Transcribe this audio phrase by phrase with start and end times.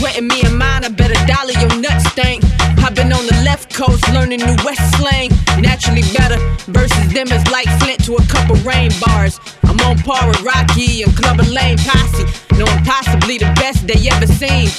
[0.00, 2.42] Sweating me and mine, I better dollar your nuts stank.
[2.80, 5.28] I've been on the left coast learning new West slang.
[5.60, 6.40] Naturally better
[6.72, 9.38] versus them is like Flint to a couple rain bars.
[9.64, 12.24] I'm on par with Rocky and Club Clubber Lang Posse.
[12.56, 14.72] No, I'm possibly the best they ever seen.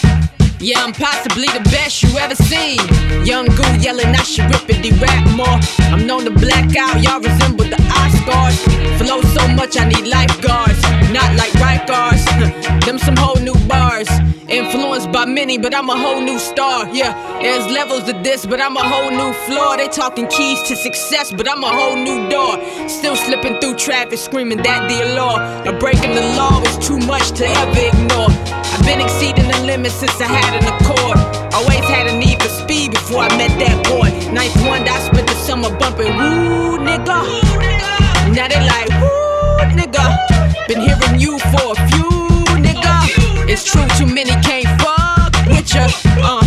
[0.57, 2.81] Yeah, I'm possibly the best you ever seen.
[3.23, 5.61] Young goo yelling, I should rip it, rap more.
[5.93, 8.57] I'm known to black out, y'all resemble the Oscars.
[8.97, 10.81] Flow so much, I need lifeguards.
[11.13, 12.25] Not like right guards,
[12.87, 14.09] them some whole new bars.
[15.21, 16.89] By many, but I'm a whole new star.
[16.89, 19.77] Yeah, there's levels to this, but I'm a whole new floor.
[19.77, 22.57] They talking keys to success, but I'm a whole new door.
[22.89, 25.37] Still slipping through traffic, screaming that the law.
[25.63, 28.33] But breaking the law is too much to ever ignore.
[28.73, 31.21] I've been exceeding the limits since I had an accord.
[31.53, 34.09] Always had a need for speed before I met that boy.
[34.33, 37.21] Ninth one, I spent the summer bumping, woo, nigga.
[38.33, 40.01] Now they like, woo, nigga.
[40.67, 42.09] Been hearing you for a few,
[42.57, 43.05] nigga.
[43.47, 44.31] It's true, too many
[44.63, 44.80] ya.
[46.21, 46.43] Uh,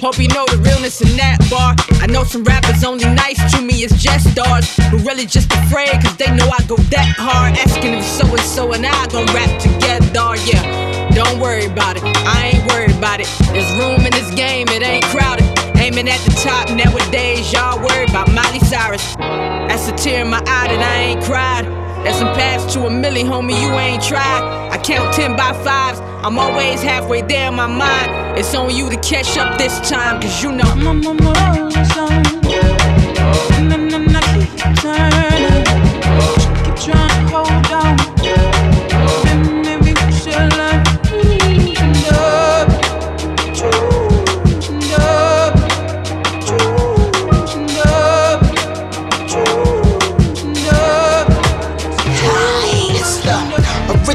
[0.00, 1.74] hope you know the realness in that bar.
[2.00, 5.92] I know some rappers only nice to me as just stars, who really just afraid
[6.02, 7.56] cause they know I go that hard.
[7.58, 11.10] Asking if so and so and I gon' rap together, yeah.
[11.14, 13.28] Don't worry about it, I ain't worried about it.
[13.52, 15.44] There's room in this game, it ain't crowded.
[15.76, 19.16] Aiming at the top nowadays, y'all worried about Miley Cyrus.
[19.16, 21.64] That's a tear in my eye that I ain't cried.
[22.04, 24.70] That's some paths to a milli, homie, you ain't tried.
[24.72, 28.38] I count 10 by fives, I'm always halfway there in my mind.
[28.38, 30.64] It's on you to catch up this time, cause you know.
[30.64, 32.40] I'm on my road, trying to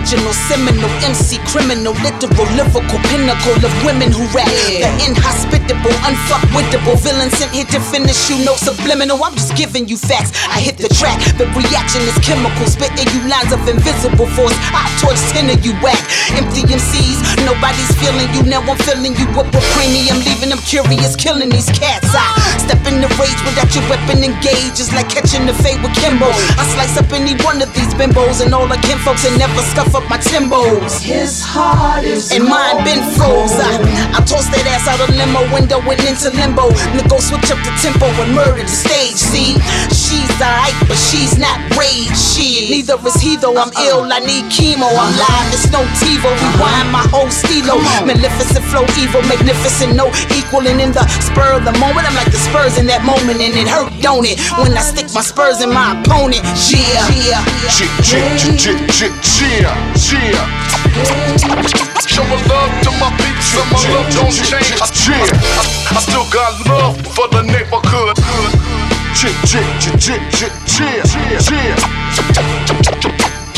[0.06, 4.50] original, seminal, MC, criminal, literal, lyrical, pinnacle of women who rap.
[4.50, 8.42] The inhospitable, unfuckwittable, villain sent here to finish you.
[8.42, 10.34] No subliminal, I'm just giving you facts.
[10.50, 14.58] I hit the track, the reaction is chemical, spitting you lines of invisible force.
[14.74, 16.02] I torch ten of you whack.
[16.34, 18.42] Empty MCs, nobody's feeling you.
[18.50, 22.10] Now I'm filling you up with premium, leaving them curious, killing these cats.
[22.18, 22.34] I
[22.66, 24.82] step in the rage without your weapon engaged.
[24.82, 26.34] It's like catching the fade with Kimbo.
[26.34, 29.94] I slice up any one of these bimbos and all the kinfolks and never scuff
[29.94, 30.95] up my timbos.
[31.02, 33.56] His heart is and mine been froze.
[33.58, 33.80] I,
[34.16, 36.70] I tossed that ass out a limo window, went into limbo.
[36.96, 39.16] Nigga switch up the tempo and murder the stage.
[39.18, 39.56] See,
[40.36, 42.12] she's alright, but she's not rage.
[42.12, 43.56] She neither is he though.
[43.56, 43.88] I'm uh-uh.
[43.88, 44.88] ill, I need chemo.
[44.92, 46.28] I'm live, it's no TiVo.
[46.28, 46.92] Rewind uh-huh.
[46.92, 47.80] my whole stilo.
[48.04, 52.08] Maleficent flow, evil, magnificent, no equaling in the spur of the moment.
[52.08, 54.40] I'm like the Spurs in that moment, and it hurt, don't it?
[54.60, 56.44] When I stick my Spurs in my opponent.
[56.68, 57.80] Yeah, yeah, yeah.
[58.04, 58.36] yeah.
[59.96, 60.46] Yeah.
[62.06, 64.76] Show my love to my peeps and my love don't change.
[65.08, 65.24] Yeah.
[65.24, 68.65] I, I still got love for the neighborhood.
[69.26, 70.22] Yeah, yeah, yeah,
[70.78, 71.74] yeah, yeah.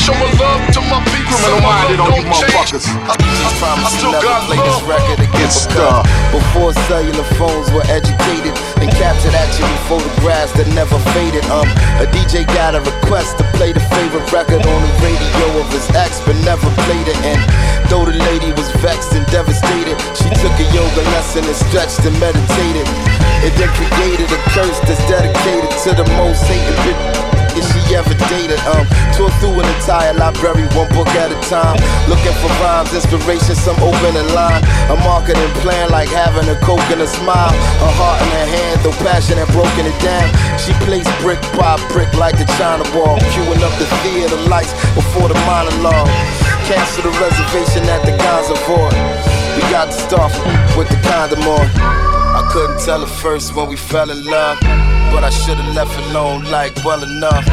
[0.00, 1.36] Show my love to my people.
[1.36, 2.88] Criminal minded on you motherfuckers.
[2.88, 8.52] I, I, I still got this record Before cellular phones were educated
[8.84, 11.40] and captured actually photographs that never faded.
[11.48, 11.64] Um,
[11.96, 15.88] a DJ got a request to play the favorite record on the radio of his
[15.96, 17.16] ex, but never played it.
[17.24, 17.40] And
[17.88, 22.12] though the lady was vexed and devastated, she took a yoga lesson and stretched and
[22.20, 22.84] meditated.
[23.40, 28.60] It then created a curse that's dedicated to the most hated bitch she ever dated.
[28.68, 28.84] Um,
[29.16, 31.78] tore through an entire library, one book at a time.
[32.08, 34.62] Looking for rhymes, inspiration, some open a line.
[34.92, 37.52] A marketing plan like having a coke and a smile.
[37.54, 40.28] A heart in her hand, though passion had broken it down.
[40.58, 45.28] She placed brick by brick like a China wall, queuing up the theater lights before
[45.28, 46.10] the monologue.
[46.68, 48.12] Cancel the reservation at the
[48.66, 48.92] Void.
[49.56, 50.32] We got to start
[50.76, 52.07] with the condom on.
[52.50, 54.58] Couldn't tell her first when we fell in love.
[55.12, 57.44] But I should've left alone, like well enough.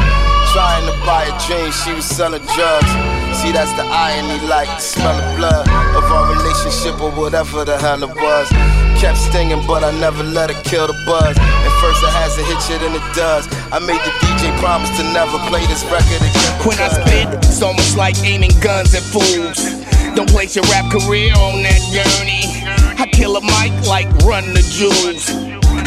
[0.52, 2.90] Trying to buy a dream, she was selling drugs.
[3.36, 7.76] See, that's the irony, like the smell of blood of our relationship or whatever the
[7.76, 8.48] hell it was.
[8.96, 11.36] Kept stinging, but I never let it kill the buzz.
[11.36, 13.44] At first, it has to hit you, then it does.
[13.72, 16.66] I made the DJ promise to never play this record again.
[16.66, 19.60] When I spit, it's almost like aiming guns at fools.
[20.16, 22.65] Don't place your rap career on that journey.
[22.98, 25.28] I kill a mic like run the jewels.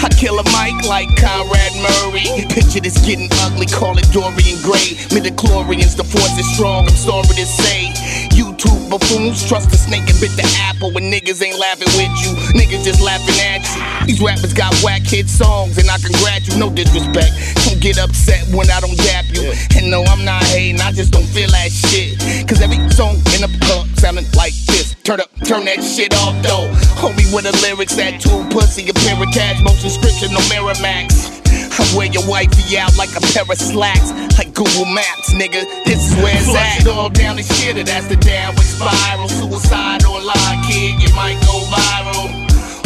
[0.02, 2.46] I kill a mic like Conrad Murray.
[2.54, 4.96] Picture this getting ugly, call it Dorian Gray.
[5.10, 8.29] Midichlorians, the force is strong, I'm sorry to say.
[8.40, 12.32] YouTube buffoons trust the snake and bit the apple when niggas ain't laughing with you.
[12.56, 14.08] Niggas just laughing at you.
[14.08, 17.36] These rappers got whack hit songs and I congratulate you, no disrespect.
[17.68, 19.52] Don't get upset when I don't dap you.
[19.76, 22.16] And no, I'm not hating, I just don't feel that shit.
[22.48, 24.96] Cause every song in the club sounding like this.
[25.04, 26.72] Turn up, turn that shit off though.
[26.96, 31.39] Homie with the lyrics that two pussy, a pair of cash, motion subscription no Miramax.
[31.50, 35.66] I wear your wifey out like a pair of slacks, like Google Maps, nigga.
[35.86, 36.82] This is where it's Flush at.
[36.82, 39.30] it all down the shit, that's the downward spiral.
[39.30, 42.28] Suicide online, kid, you might go viral.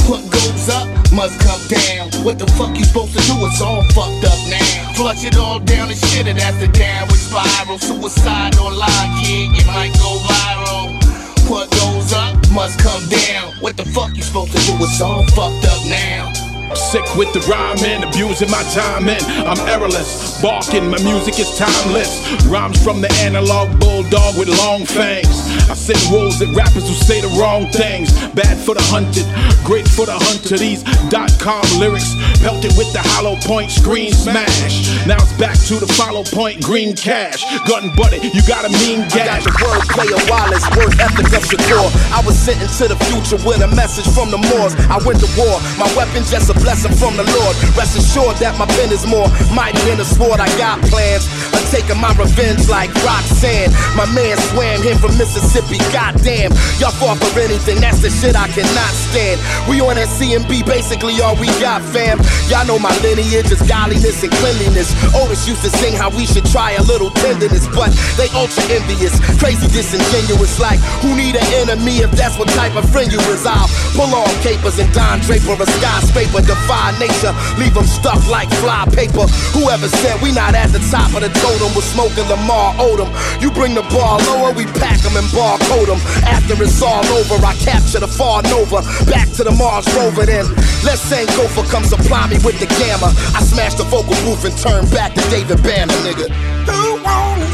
[0.10, 2.12] What goes up must come down.
[2.24, 3.34] What the fuck you supposed to do?
[3.48, 4.94] It's all fucked up now.
[4.96, 7.80] Flush it all down the shit, it, that's the downward spiral.
[7.80, 11.04] Suicide online, kid, you might go viral.
[11.50, 13.54] What goes up must come down.
[13.60, 14.74] What the fuck you supposed to do?
[14.84, 16.43] It's all fucked up now.
[16.74, 20.42] Sick with the rhyming, abusing my time and I'm errorless.
[20.42, 22.22] Barking, my music is timeless.
[22.46, 25.46] Rhymes from the analog bulldog with long fangs.
[25.70, 28.14] I send wolves at rappers who say the wrong things.
[28.34, 29.26] Bad for the hunted,
[29.66, 30.58] great for the hunter.
[30.58, 34.90] These dot com lyrics pelted with the hollow point screen smash.
[35.06, 37.42] Now it's back to the follow point green cash.
[37.70, 39.46] Gun butted, you got a mean gash.
[39.46, 41.86] I got the wordplay of Wallace, word ethic of Shakur.
[42.14, 44.74] I was sent into the future with a message from the Moors.
[44.90, 47.56] I went to war, my weapon just a blessing from the Lord.
[47.74, 50.40] Rest assured that my pen is more mighty than a sword.
[50.40, 53.74] I got plans of taking my revenge like Roxanne.
[53.98, 55.82] My man swam here from Mississippi.
[55.90, 57.82] Goddamn, y'all fought for anything.
[57.82, 59.42] That's the shit I cannot stand.
[59.66, 62.22] We on that CMB, basically all we got, fam.
[62.50, 64.94] Y'all know my lineage is godliness and cleanliness.
[65.18, 69.18] Otis used to sing how we should try a little tenderness, but they ultra envious,
[69.40, 70.60] crazy disingenuous.
[70.60, 73.46] Like, who need an enemy if that's what type of friend you is?
[73.46, 73.68] I'll
[73.98, 78.86] pull on capers and Don Draper a skyscraper defy nature, leave them stuck like fly
[78.92, 79.26] paper.
[79.56, 83.10] Whoever said we not at the top of the totem, we're smoking Lamar Odom.
[83.42, 86.02] You bring the bar lower, we pack them and barcode them.
[86.24, 88.82] After it's all over, I capture the far Nova.
[89.10, 90.46] Back to the Mars rover, then
[90.84, 93.14] let's say Gopher come supply me with the gamma.
[93.36, 96.30] I smash the vocal booth and turn back to David Banner, nigga.
[96.68, 97.54] Who want it?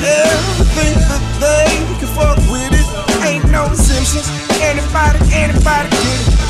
[0.00, 1.68] Everything that they
[2.00, 2.86] can fuck with it.
[3.24, 4.28] Ain't no exemptions.
[4.60, 6.40] Anybody, anybody get it.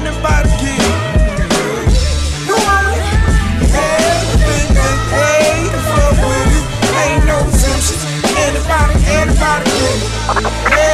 [0.00, 0.48] Anybody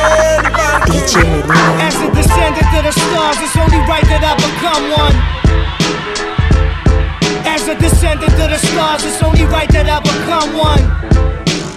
[0.07, 1.47] It.
[1.81, 5.17] As a descendant of the stars, it's only right that I become one.
[7.47, 10.83] As a descendant of the stars, it's only right that I become one.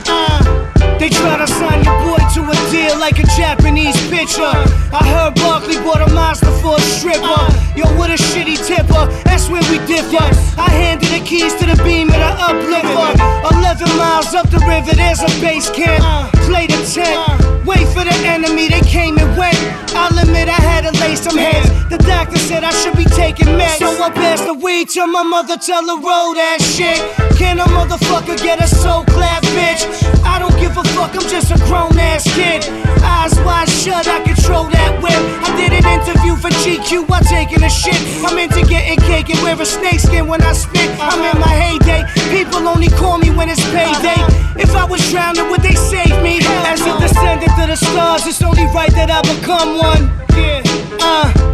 [0.07, 4.53] Uh, they try to sign your boy to a deal like a Japanese pitcher.
[4.95, 7.43] I heard Barkley bought a monster for a stripper.
[7.75, 10.23] Yo, what a shitty tipper, that's where we differ.
[10.55, 13.11] I handed the keys to the beam and I uplifter.
[13.55, 16.03] 11 miles up the river, there's a base camp.
[16.47, 17.19] Play the tent,
[17.65, 19.59] wait for the enemy, they came and went.
[19.93, 21.67] I'll admit I had to lay some heads.
[21.89, 23.79] The doctor said I should be taking meds.
[23.79, 26.99] So I passed the weed till my mother, tell her roll that shit.
[27.37, 29.83] Can a motherfucker get a soul clap, bitch?
[30.23, 32.65] I don't give a fuck, I'm just a grown ass kid.
[33.03, 35.21] Eyes wide shut, I control that whip.
[35.45, 37.99] I did an interview for GQ, I'm taking a shit.
[38.23, 40.89] I'm into getting cake and a snakeskin when I spit.
[40.99, 42.03] I'm in my heyday.
[42.29, 44.21] People only call me when it's payday.
[44.55, 46.39] If I was drowning, would they save me?
[46.65, 50.03] As a descendant of the stars, it's only right that I become one.
[50.37, 50.61] Yeah,
[51.01, 51.49] uh.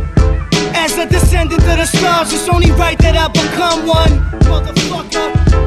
[0.75, 4.11] As a descendant of the stars, it's only right that I become one.
[4.45, 5.64] Motherfucker.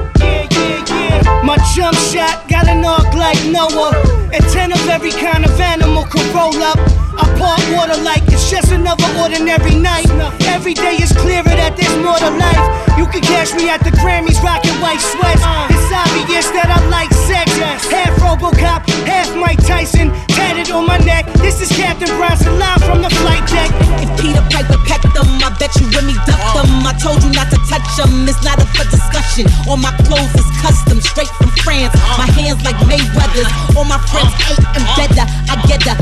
[1.45, 3.93] My jump shot got an arc like Noah.
[4.33, 7.08] And ten of every kind of animal could roll up.
[7.19, 10.07] I part water like it's just another ordinary night.
[10.47, 12.67] Every day is clearer that there's more to life.
[12.99, 15.43] You can catch me at the Grammys rocking white sweats.
[15.71, 17.51] It's obvious that I like sex.
[17.91, 21.27] Half Robocop, half Mike Tyson, tatted on my neck.
[21.43, 23.71] This is Captain Bronson live from the flight deck.
[24.03, 26.87] If Peter Piper pecked them, I bet you Remy ducked them.
[26.87, 29.47] I told you not to touch them, it's not up for discussion.
[29.67, 31.95] All my clothes is custom, straight from France.
[32.19, 33.51] My hands like Mayweather's.
[33.75, 35.27] All my friends ate and better.
[35.51, 35.95] I get a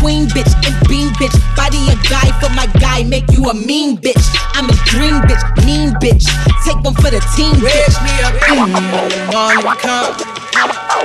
[0.00, 1.34] Queen bitch and bean bitch.
[1.56, 4.22] Body a guy for my guy, make you a mean bitch.
[4.54, 6.24] I'm a dream bitch, mean bitch.
[6.64, 7.66] Take one for the team, bitch.
[7.66, 8.54] Wake me up the
[9.34, 10.14] morning, come.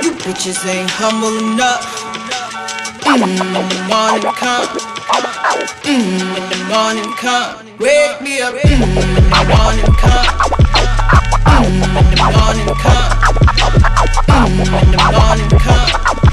[0.02, 1.82] You bitches ain't humble enough.
[3.02, 4.66] Mm, morning, come.
[5.82, 7.66] Mm, in the morning, come.
[7.78, 10.26] Wake me up mm, in the morning, come.
[11.50, 13.10] Mm, in the morning, come.
[14.28, 16.23] Mm, in the morning, come.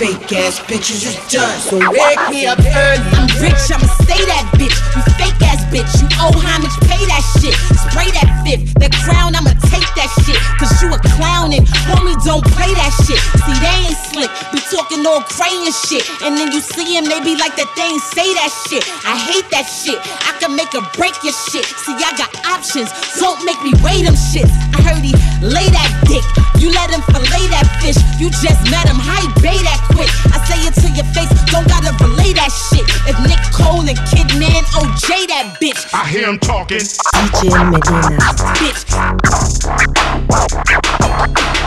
[0.00, 1.60] Fake ass bitches is done.
[1.60, 3.04] So wake me up early.
[3.20, 4.72] I'm rich, I'ma stay that bitch.
[4.96, 7.52] You fake ass bitch, you owe homage, pay that shit.
[7.76, 10.40] Spray that fifth, that crown, I'ma take that shit.
[10.56, 13.20] Cause you a clown and homie, don't play that shit.
[13.44, 16.08] See, they ain't slick, be talking all crayon shit.
[16.24, 18.80] And then you see him, they be like that they ain't say that shit.
[19.04, 20.00] I hate that shit.
[20.24, 21.68] I can make or break your shit.
[21.84, 22.88] See, I got options,
[23.20, 24.48] don't make me weigh them shits.
[24.72, 25.12] I heard he
[25.44, 26.24] lay that dick.
[26.56, 28.00] You let him fillet that fish.
[28.16, 30.10] You just met him, how he bay that quick.
[30.32, 32.84] I say it to your face, don't gotta relay that shit.
[33.06, 35.88] If Nick Cole and Kid Man OJ that bitch.
[35.92, 36.78] I hear him talking.
[36.78, 38.18] DJ Melyna.
[38.58, 38.84] Bitch.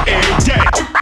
[0.08, 0.93] Every day.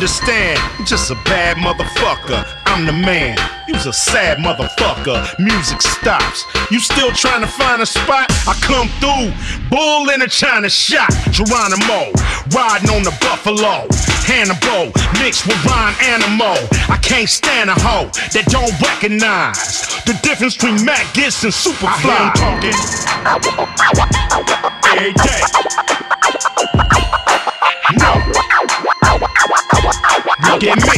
[0.00, 2.42] Understand, just a bad motherfucker.
[2.64, 3.36] I'm the man.
[3.68, 5.38] You's a sad motherfucker.
[5.38, 6.46] Music stops.
[6.70, 8.32] You still trying to find a spot?
[8.48, 9.28] I come through.
[9.68, 11.12] Bull in a China shot.
[11.30, 12.16] Geronimo.
[12.48, 13.84] Riding on the buffalo.
[14.24, 14.90] Hannibal.
[15.20, 16.56] Mixed with Ron Animal.
[16.88, 20.78] I can't stand a hoe that don't recognize the difference between
[21.12, 22.08] Gitz and Superfly.
[22.08, 22.72] I hear him talking.
[24.96, 25.89] Every day.
[30.60, 30.92] Look at me.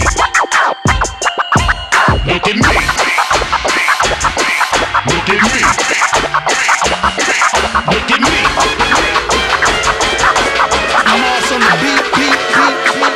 [2.27, 2.75] Look at me.
[5.07, 5.63] Look at me.
[7.87, 8.43] Look at me.
[11.07, 13.15] I'm also on the beat, beat, beat,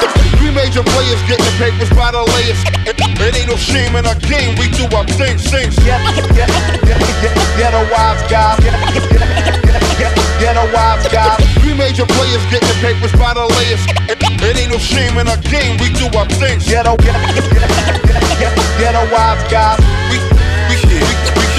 [0.00, 0.32] beat.
[0.38, 2.64] Three major players getting papers by the layers.
[2.88, 4.56] It, it ain't no shame in our game.
[4.56, 5.68] We do our thing, sing.
[5.84, 6.00] Get,
[6.32, 6.48] get,
[6.88, 8.58] get, get, get a wives, guys.
[8.60, 11.51] Get, get, get, get, get a wives, guys.
[11.62, 13.86] Three major players getting papers by the layers.
[14.10, 14.18] It,
[14.58, 15.78] ain't no shame in our game.
[15.78, 16.66] We do our things.
[16.66, 17.46] Get, get, get,
[18.42, 18.52] get,
[18.82, 19.78] get wives, guys.
[20.10, 20.31] We, we, we,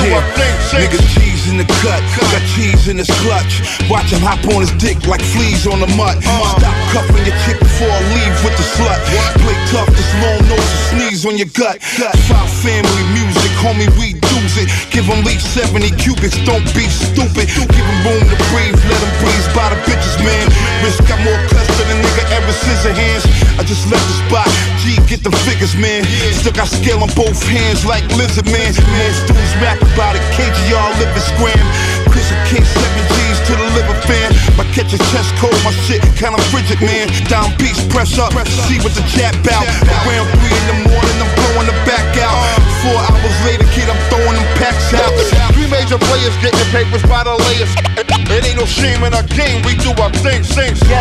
[0.04, 0.80] we do our thing, sing.
[0.84, 3.64] Nigga cheese in the cut, got cheese in his clutch.
[3.88, 6.20] Watch him hop on his dick like fleas on the mutt.
[6.24, 9.00] Stop cuffing your chick before I leave with the slut.
[9.40, 11.80] Play tough, this long nose and sneeze on your gut.
[12.28, 14.68] Five family music, homie, we do's it.
[14.92, 17.48] Give him least 70 cubics, don't be stupid.
[17.48, 20.48] Give him room to breathe, let him breathe by the bitches, man.
[20.84, 23.24] Bitch got more cuss than a nigga ever scissor hands.
[23.56, 24.50] I just left the spot,
[24.84, 26.04] G, get the figures, man.
[26.36, 28.76] Still got scale on both hands like lizard man.
[28.92, 31.66] Man, students rap about it, KGR live and scram.
[32.12, 34.36] Chris and King, seven G's to the liver fan.
[34.60, 37.08] My catch a chest cold, my shit kinda frigid, man.
[37.32, 38.36] Down beats, press up,
[38.68, 39.64] see what the jab out.
[40.04, 42.73] Around three in the morning, I'm blowing the back out.
[42.84, 45.16] Four hours later, kid, I'm throwing them packs out.
[45.56, 47.72] Three major players getting papers by the layers.
[47.96, 49.64] It, ain't no shame in our game.
[49.64, 50.76] We do our thing, sing.
[50.84, 51.00] Get,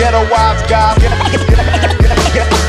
[0.00, 0.96] get, a wives, guys.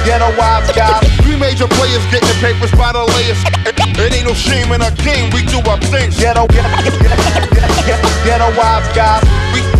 [0.04, 1.08] Get, a wives, guys.
[1.24, 3.40] Three major players getting papers by the layers.
[3.64, 5.32] It, ain't no shame in our game.
[5.32, 6.12] We do our thing.
[6.12, 8.52] Get a, get, get, get, get, get a.
[8.52, 9.75] We, we, we,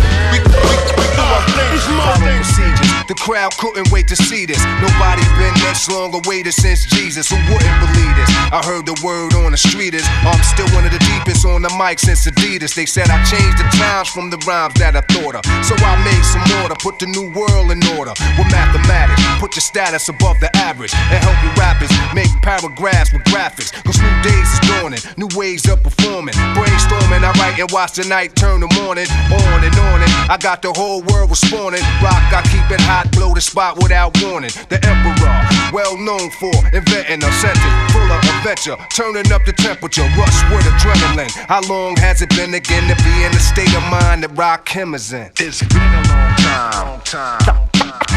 [3.06, 4.58] The crowd couldn't wait to see this.
[4.82, 7.30] Nobody been this long awaited since Jesus.
[7.30, 8.30] Who wouldn't believe this?
[8.50, 11.62] I heard the word on the street is I'm still one of the deepest on
[11.62, 12.74] the mic since Adidas.
[12.74, 15.46] They said I changed the times from the rhymes that I thought of.
[15.62, 19.22] So I made some order, put the new world in order with mathematics.
[19.38, 23.70] Put your status above the average and help your rappers make paragraphs with graphics.
[23.86, 26.34] Cause new days is dawning, new ways of performing.
[26.58, 30.02] Brainstorming, I write and watch the night turn the morning on and on.
[30.02, 31.86] And I got the whole world responding.
[32.02, 34.50] Rock, I keep it hot, blow the spot without warning.
[34.68, 35.36] The emperor,
[35.72, 40.64] well known for inventing a sentence full of adventure, turning up the temperature, rush with
[40.64, 41.30] adrenaline.
[41.46, 44.94] How long has it been again to be in the state of mind that Rakim
[44.94, 45.30] is in?
[45.38, 46.72] It's been a long time.
[46.86, 47.40] Long time.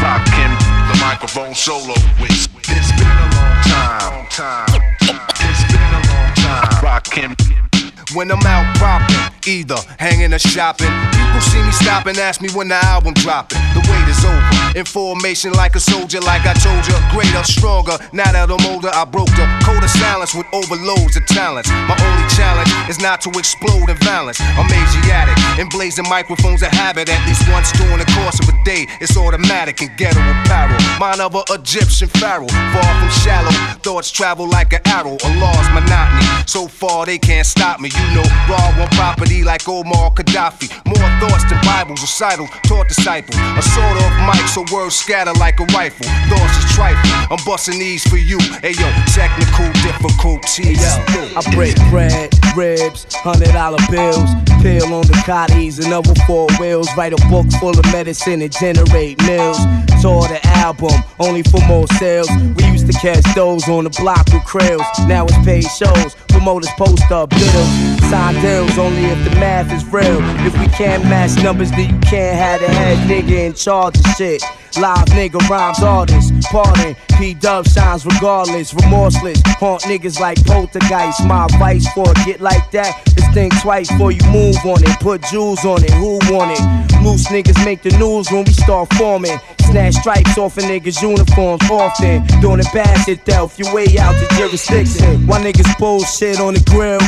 [0.00, 0.52] Rockin'
[0.88, 1.94] the microphone solo.
[2.18, 4.68] It's been a long time.
[5.00, 6.84] It's been a long time.
[6.84, 7.69] Rockin'.
[8.14, 9.16] When I'm out propping,
[9.46, 13.58] either hanging or shopping, people see me stop and ask me when the album dropping.
[13.74, 14.78] The wait is over.
[14.78, 17.98] Information like a soldier, like I told you, greater, stronger.
[18.12, 21.70] Now that I'm older, I broke the code of silence with overloads of talents.
[21.86, 24.40] My only challenge is not to explode in violence.
[24.40, 28.56] I'm Asiatic, and blazing microphones a habit at least once during the course of a
[28.64, 28.86] day.
[29.00, 30.78] It's automatic and ghetto apparel.
[30.98, 33.52] Mine of a Egyptian pharaoh, far from shallow.
[33.82, 36.26] Thoughts travel like an arrow, a law's monotony.
[36.46, 37.89] So far they can't stop me.
[37.98, 40.68] You know, raw on property like Omar Gaddafi.
[40.86, 43.34] More thoughts than Bibles, recital, taught disciple.
[43.34, 46.06] A sort of mic, so words scatter like a rifle.
[46.28, 47.10] Thoughts is trifle.
[47.30, 48.38] I'm busting these for you.
[48.62, 50.80] Hey yo, technical difficulties.
[50.80, 54.30] Yo, I break bread, ribs, hundred dollar bills,
[54.62, 56.88] pill on the cotties another four wheels.
[56.96, 59.58] Write a book full of medicine and generate mills.
[60.00, 62.28] Tour the album, only for more sales.
[62.56, 64.86] We used to catch those on the block with krills.
[65.08, 68.00] Now it's paid shows, promoters post up bills.
[68.08, 70.18] Sign deals only if the math is real.
[70.46, 74.06] If we can't match numbers, then you can't have the head nigga in charge of
[74.16, 74.42] shit.
[74.80, 76.96] Live nigga rhymes artists, pardon.
[77.18, 79.42] P Dub shines regardless, remorseless.
[79.58, 81.26] Haunt niggas like poltergeist.
[81.26, 84.98] My advice for a get like that is think twice before you move on it.
[85.00, 87.02] Put jewels on it, who want it?
[87.02, 89.38] Loose niggas make the news when we start forming.
[89.70, 92.26] Snatch stripes off a niggas' uniforms often.
[92.40, 95.26] Doing it bad shit Delph, your way out the jurisdiction.
[95.28, 96.98] Why niggas bullshit on the grill?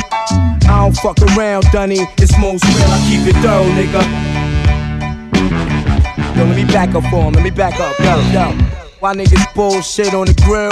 [0.69, 1.99] I don't fuck around, Dunny.
[2.17, 4.01] It's most real, I keep it thorough, nigga.
[6.37, 7.33] Yo, let me back up for him.
[7.33, 7.99] Let me back up.
[7.99, 8.57] Yo, yo.
[8.99, 10.71] Why niggas bullshit on the grill?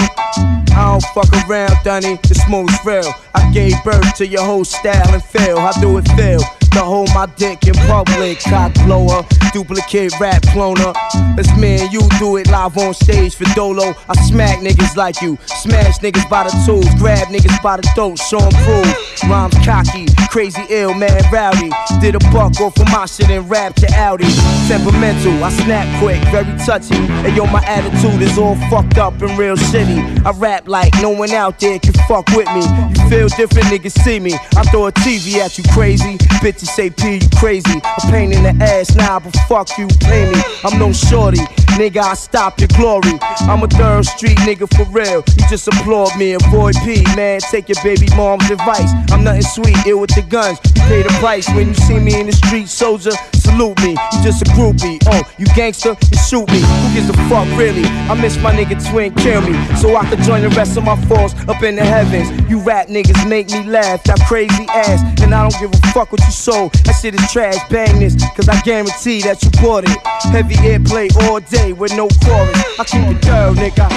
[0.74, 2.16] I don't fuck around, Dunny.
[2.24, 3.14] The smoke's real.
[3.36, 5.60] I gave birth to your whole style and feel.
[5.60, 6.40] How do it feel?
[6.72, 10.96] To hold my dick in public, cock blower, duplicate rap cloner.
[11.36, 13.94] Let's me and you do it live on stage for Dolo.
[14.08, 18.18] I smack niggas like you, smash niggas by the tools, grab niggas by the throat,
[18.20, 18.96] show 'em prove.
[19.30, 21.72] Rhymes cocky, crazy ill, man rowdy.
[22.00, 24.26] Did a buck off of my shit and rap to Audi.
[24.68, 26.96] Temperamental, I snap quick, very touchy.
[26.96, 30.26] And yo, my attitude is all fucked up and real shitty.
[30.26, 32.64] I rap like no one out there can fuck with me.
[32.96, 34.34] You feel different, niggas see me.
[34.56, 36.18] I throw a TV at you crazy.
[36.66, 37.80] Say P, you crazy.
[37.80, 40.42] A pain in the ass now, but fuck you, pay me.
[40.64, 41.40] I'm no shorty,
[41.78, 43.20] nigga, I stop your glory.
[43.42, 45.24] I'm a third street nigga for real.
[45.38, 47.40] You just applaud me, avoid P, man.
[47.40, 48.92] Take your baby mom's advice.
[49.12, 50.60] I'm nothing sweet, ill with the guns.
[50.76, 53.12] You pay the price when you see me in the street, soldier.
[53.34, 55.00] Salute me, you just a groupie.
[55.08, 56.62] Oh, you gangster, you shoot me.
[56.62, 57.84] Who gives a fuck, really?
[57.86, 59.54] I miss my nigga twin, kill me.
[59.76, 62.30] So I could join the rest of my foes up in the heavens.
[62.50, 65.02] You rap niggas make me laugh, that crazy ass.
[65.22, 66.74] And I don't give a fuck what you sold.
[66.86, 69.98] That shit is trash, bang this, cause I guarantee that you bought it.
[70.32, 72.58] Heavy airplay all day with no chorus.
[72.80, 73.88] I keep it thorough, nigga.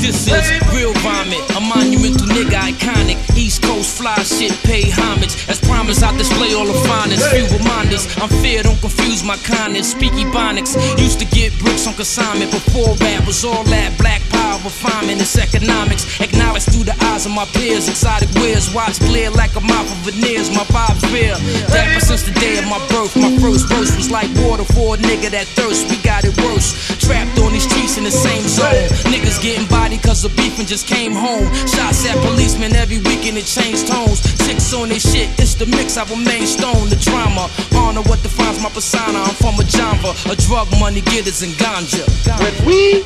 [0.00, 3.18] This is real vomit, a monumental nigga, iconic.
[3.36, 5.48] East Coast fly shit, pay homage.
[5.48, 7.24] As promised, I display all the finest.
[7.30, 9.94] Few reminders, I'm fair, don't confuse my kindness.
[9.94, 14.20] Speaky Bonics used to get bricks on consignment before rap was all that black
[14.64, 15.20] refinement.
[15.20, 17.88] It's economics, acknowledged through the eyes of my peers.
[17.88, 20.50] Exotic wears, watch glare like a mouth of veneers.
[20.50, 23.16] My vibe's real, dapper since the day of my birth.
[23.16, 25.88] My first verse was like water for a nigga that thirst.
[25.90, 28.88] We got it worse, trapped on these streets in the same zone.
[29.12, 31.46] Niggas getting body cause of beef and just came home.
[31.66, 34.20] Shots at policemen every weekend, it changed tones.
[34.44, 36.88] Six on this shit, it's the mix, I remain stone.
[36.88, 39.18] The drama, honor what defines my persona.
[39.18, 42.04] I'm from a genre, a drug money getters and ganja.
[42.40, 43.02] When we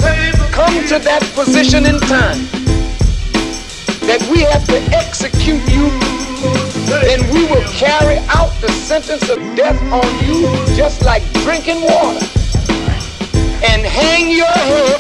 [0.52, 2.40] come to that position in time
[4.08, 5.92] that we have to execute you,
[6.88, 12.24] then we will carry out the sentence of death on you just like drinking water
[13.68, 14.96] and hang your head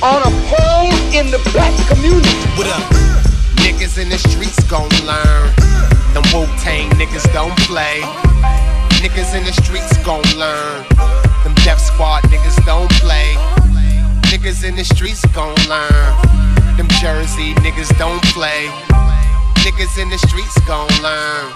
[0.00, 2.32] on a pole in the black community.
[2.56, 2.88] What up?
[3.60, 5.52] Niggas in the streets gon' learn.
[6.16, 8.00] Them Wu Tang niggas don't play.
[9.04, 10.86] Niggas in the streets gon' learn.
[11.44, 13.36] Them Def Squad niggas don't play.
[14.38, 16.14] Niggas in the streets gon' learn.
[16.76, 18.70] Them Jersey niggas don't play.
[19.66, 21.50] Niggas in the streets gon' learn.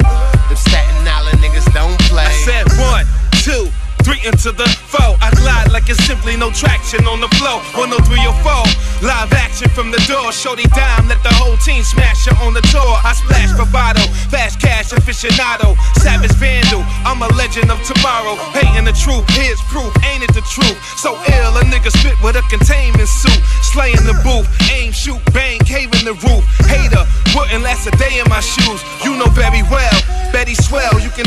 [0.50, 2.26] Them Staten Island niggas don't play.
[2.26, 3.06] I said one,
[3.38, 3.70] two.
[4.02, 5.14] Three into the foe.
[5.22, 7.62] I glide like it's simply no traction on the flow.
[7.78, 7.94] 103
[8.26, 9.06] or 4.
[9.06, 10.34] Live action from the door.
[10.34, 12.94] Shorty dime, let the whole team smash her on the tour.
[13.06, 16.82] I splash bravado, fast cash aficionado, savage vandal.
[17.06, 18.34] I'm a legend of tomorrow.
[18.50, 20.78] Hating the truth, here's proof, ain't it the truth?
[20.98, 23.42] So ill, a nigga spit with a containment suit.
[23.62, 26.42] Slaying the booth, aim, shoot, bang, cave in the roof.
[26.66, 27.06] Hater,
[27.38, 28.81] wouldn't last a day in my shoes.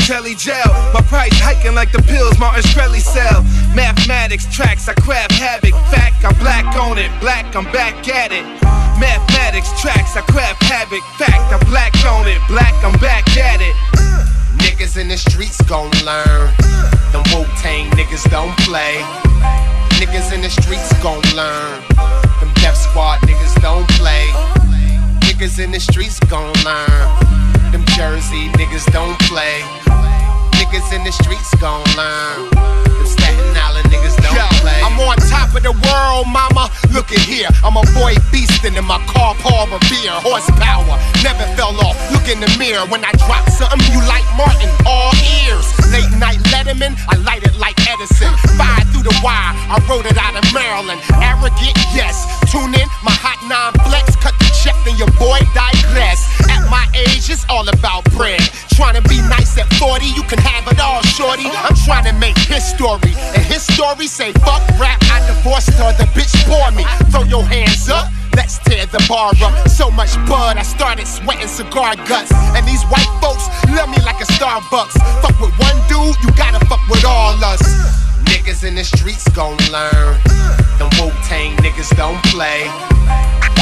[0.06, 0.70] He gel.
[0.94, 3.42] My price hiking like the pills Martin Shkreli sell.
[3.74, 5.74] Mathematics tracks, I craft havoc.
[5.90, 7.10] Fact, I'm black on it.
[7.18, 8.46] Black, I'm back at it.
[9.02, 11.02] Mathematics tracks, I craft havoc.
[11.18, 12.38] Fact, I'm black on it.
[12.46, 13.74] Black, I'm back at it.
[14.62, 16.54] Niggas in the streets gon' learn.
[17.10, 19.02] Them Wu Tang niggas don't play.
[19.98, 21.82] Niggas in the streets gon' learn.
[22.38, 24.30] Them Def Squad niggas don't play.
[25.36, 27.04] Niggas in the streets gon' learn.
[27.68, 29.60] Them Jersey niggas don't play.
[30.56, 32.48] Niggas in the streets gon' learn.
[32.88, 34.80] Them Staten Island niggas don't Yo, play.
[34.80, 36.72] I'm on top of the world, mama.
[36.88, 37.52] Look at here.
[37.60, 40.16] I'm a boy beastin' in my car, Paul Revere.
[40.24, 42.00] Horsepower, never fell off.
[42.16, 44.72] Look in the mirror when I drop something you like Martin.
[44.88, 45.12] All
[45.44, 45.68] ears.
[45.92, 48.32] Late night Letterman, I light it like Edison.
[48.56, 51.04] Fire through the wire, I wrote it out of Maryland.
[51.20, 52.24] Arrogant, yes.
[52.48, 54.16] Tune in, my hot nine flex.
[54.16, 56.24] Cut the check, then your boy digress.
[56.48, 58.40] At my age, it's all about bread.
[58.76, 61.48] Trying to be nice at 40, you can have it all, shorty.
[61.48, 63.16] I'm trying to make history.
[63.34, 66.84] And his story say, fuck rap, I divorced her, the bitch bore me.
[67.10, 68.12] Throw your hands up.
[68.36, 69.68] Let's tear the bar up.
[69.68, 72.30] So much bud, I started sweating cigar guts.
[72.52, 74.92] And these white folks love me like a Starbucks.
[75.24, 77.62] Fuck with one dude, you gotta fuck with all us.
[78.28, 80.20] Niggas in the streets gon' learn.
[80.78, 82.68] Them Wu Tang niggas don't play.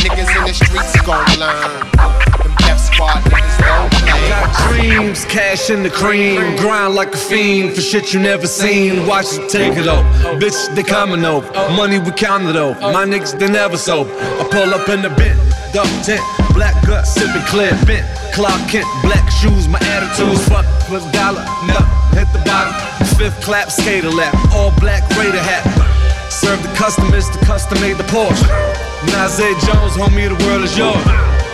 [0.04, 1.80] Niggas in the streets gon' learn.
[1.96, 3.90] Them Def Squad niggas don't.
[4.28, 9.06] Got dreams, cash in the cream, grind like a fiend for shit you never seen.
[9.06, 10.04] Watch it take it off.
[10.36, 11.50] Bitch, they coming over.
[11.72, 12.78] Money we counted over.
[12.92, 14.12] My niggas, they never sober.
[14.14, 15.40] I pull up in the bent,
[15.72, 16.20] duck tent,
[16.52, 18.04] black gut, sipping clear bent.
[18.34, 21.46] Clark Kent, black shoes, my attitude's fuck the dollar.
[21.64, 21.80] No,
[22.12, 22.74] hit the bottom.
[23.16, 25.64] Fifth clap, skater lap, all black Raider hat.
[26.30, 28.93] Serve the customers, the custom made the Porsche.
[29.12, 31.04] Nasir Jones, homie, the world is yours.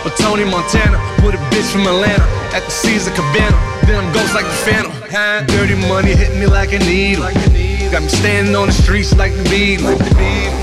[0.03, 3.57] But Tony Montana, with a bitch from Atlanta at the Caesar Cabana.
[3.85, 4.91] Then I'm ghost like the Phantom.
[5.09, 5.43] Huh?
[5.45, 7.25] Dirty money hit me like a needle.
[7.91, 10.60] Got me standing on the streets like the Beatles.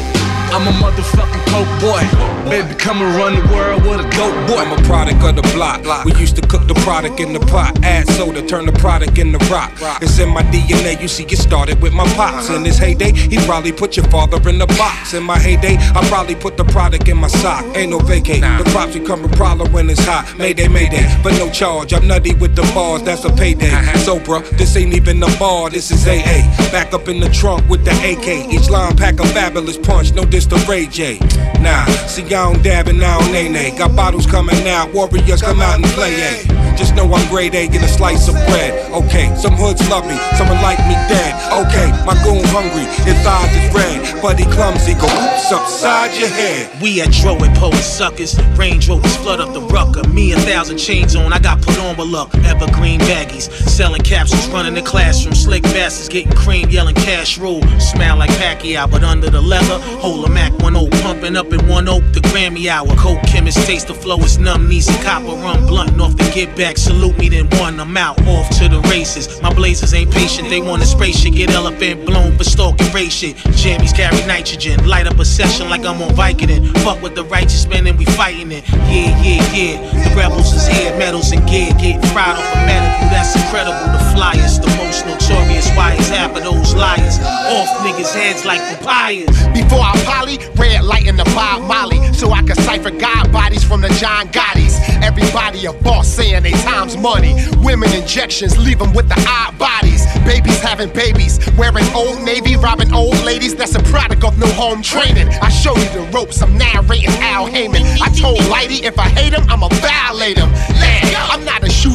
[0.51, 2.49] I'm a motherfucking coke boy.
[2.49, 4.57] Baby, come and run the world with a dope boy.
[4.57, 5.85] I'm a product of the block.
[6.05, 9.39] We used to cook the product in the pot, add soda, turn the product into
[9.53, 9.71] rock.
[10.01, 11.01] It's in my DNA.
[11.01, 12.49] You see, it started with my pops.
[12.49, 15.13] In his heyday, he probably put your father in the box.
[15.13, 17.65] In my heyday, I probably put the product in my sock.
[17.77, 18.41] Ain't no vacate.
[18.41, 20.35] The props become a problem when it's hot.
[20.39, 21.93] Mayday, mayday, but no charge.
[21.93, 23.03] I'm nutty with the bars.
[23.03, 23.71] That's a payday.
[23.99, 25.69] So, bruh, this ain't even a bar.
[25.69, 26.41] This is AA.
[26.73, 28.51] Back up in the trunk with the AK.
[28.51, 30.15] Each line pack a fabulous punch.
[30.15, 31.18] No to Ray J.
[31.61, 33.77] Nah, see, I don't dab and I don't nay nay.
[33.77, 34.92] Got bottles coming out.
[34.94, 36.68] Warriors come out and play, eh?
[36.79, 38.93] Just know I'm grade A, get a slice of bread.
[38.93, 41.35] Okay, some hoods love me, someone like me dead.
[41.67, 44.95] Okay, my goon hungry, his eyes is red, but he clumsy.
[44.95, 46.71] Go oops upside your head.
[46.81, 48.38] We at Dro and Poet Suckers.
[48.57, 50.07] Range Rovers flood up the rucker.
[50.11, 52.33] Me a thousand chains on, I got put on with luck.
[52.47, 55.35] Evergreen baggies, selling capsules, running the classroom.
[55.35, 57.62] Slick bastards getting cream, yelling cash rule.
[57.81, 61.67] Smell like Pacquiao, but under the leather, hold a Mac 1 0 pumping up in
[61.67, 62.05] one oak.
[62.12, 62.95] The Grammy hour.
[62.95, 64.69] Coke chemist taste the flow is numb.
[64.69, 66.68] Knees and copper run blunt off the get back.
[66.77, 67.79] Salute me, then one.
[67.81, 69.41] I'm out off to the races.
[69.41, 70.49] My blazers ain't patient.
[70.51, 73.37] They want spray shit, get elephant blown for stalking race shit.
[73.61, 76.67] Jammies carry nitrogen, light up a session like I'm on Vicodin.
[76.83, 78.69] Fuck with the righteous men and we fighting it.
[78.91, 80.09] Yeah, yeah, yeah.
[80.09, 81.71] The rebels is here, medals and gear.
[81.79, 83.93] Getting fried off a medical, that's incredible.
[83.93, 85.69] The flyers, the most notorious.
[85.77, 89.31] Why is half of those liars off niggas' heads like papayas?
[89.55, 93.63] Before I poly, red light in the Bob Molly, so I can cipher God bodies
[93.63, 94.68] from the John Gotti's.
[95.09, 97.35] Everybody a boss saying they time's money.
[97.64, 100.05] Women injections leave them with the odd bodies.
[100.27, 103.55] Babies having babies, wearing old navy, robbing old ladies.
[103.55, 105.29] That's a product of no home training.
[105.40, 107.85] I show you the ropes, I'm narrating Al Haymon.
[108.03, 110.51] I told Lighty if I hate him, I'ma violate him.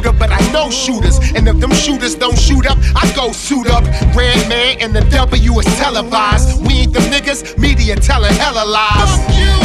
[0.04, 1.18] Shooter, but I know shooters.
[1.36, 3.84] And if them shooters don't shoot up, I go suit up.
[4.16, 6.66] Redman and the W is televised.
[6.68, 9.12] We ain't the niggas, media telling hella lies.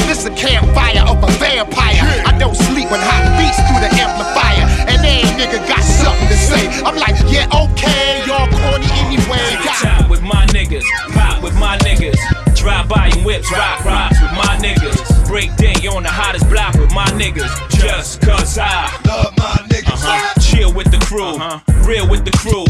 [0.06, 2.06] This a campfire of a vampire.
[2.26, 4.62] I don't sleep when hot beats through the amplifier.
[4.86, 6.68] And every nigga got something to say.
[6.86, 9.58] I'm like, yeah, okay, y'all corny anyway.
[9.82, 12.18] Time with my niggas, pop with my niggas.
[12.54, 14.97] Drive by in whips, rock rocks with my niggas.
[15.28, 17.52] Break day on the hottest block with my niggas.
[17.68, 19.92] Just cause I love my niggas.
[19.92, 20.40] Uh-huh.
[20.40, 21.60] Chill with the crew, uh-huh.
[21.86, 22.64] real with the crew.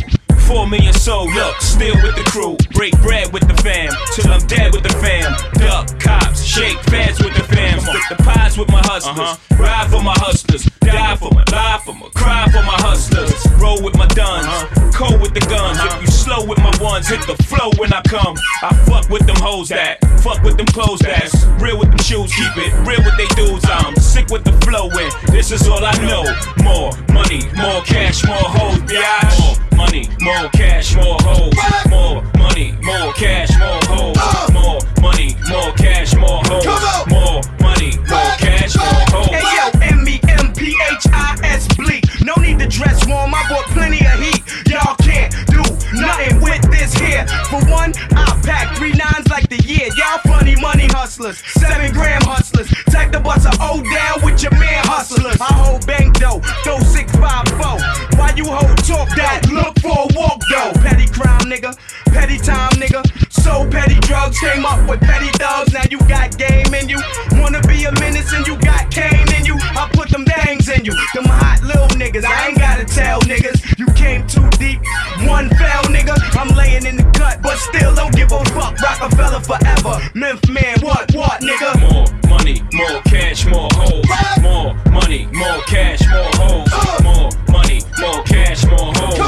[0.49, 2.57] Four million soul, look, still with the crew.
[2.73, 5.37] Break bread with the fam, till I'm dead with the fam.
[5.61, 7.79] Duck cops, shake feds with the fam.
[7.81, 9.37] Split the pies with my hustlers.
[9.37, 9.63] Uh-huh.
[9.63, 13.47] Ride for my hustlers, die for my, lie for my, cry for my hustlers.
[13.61, 14.91] Roll with my duns, uh-huh.
[14.95, 15.77] cold with the guns.
[15.79, 16.01] If uh-huh.
[16.01, 18.35] you slow with my ones, hit the flow when I come.
[18.63, 22.33] I fuck with them hoes that, fuck with them clothes that's real with them shoes.
[22.33, 23.65] Keep it real with they dudes.
[23.69, 26.25] I'm sick with the flow and this is all I know.
[26.65, 29.37] More money, more cash, more hoes, biatch.
[29.41, 31.53] More money, more cash, more hoes.
[31.91, 34.17] More money, more cash, more hoes.
[34.53, 36.67] More money, more cash, more hoes.
[37.11, 39.35] More money, more cash, more hoes.
[39.35, 42.05] Hey yo, M E M P H I S Bleek.
[42.23, 44.43] No need to dress warm, I brought plenty of heat.
[44.71, 45.63] Y'all can't do
[45.99, 47.27] nothing with this here.
[47.51, 49.89] For one, I pack three nines like the year.
[49.97, 52.69] Y'all funny money hustlers, seven gram hustlers.
[52.91, 55.41] Take the bus a O down with your man hustlers.
[55.41, 57.18] I hold bank though, throw six.
[58.19, 59.47] Why you hold talk that?
[59.47, 60.75] Look for a walk though.
[60.83, 61.79] Petty crime, nigga.
[62.11, 63.07] Petty time, nigga.
[63.31, 65.73] So petty drugs came up with petty thugs.
[65.73, 67.01] Now you got game in you.
[67.39, 69.55] Wanna be a menace and you got cane in you.
[69.55, 70.93] I put them things in you.
[71.15, 72.25] Them hot little niggas.
[72.25, 73.79] I ain't gotta tell niggas.
[73.79, 74.81] You came too deep
[75.29, 76.17] one fell nigga.
[76.37, 78.81] I'm laying in the gut, but still don't give a fuck.
[78.81, 80.01] Rockefeller forever.
[80.15, 81.71] Memph man, what, what, nigga?
[81.81, 84.05] More money, more cash, more hoes.
[84.41, 86.69] More money, more cash, more hoes.
[86.73, 87.03] Uh.
[87.03, 89.19] More money, more cash, more hoes.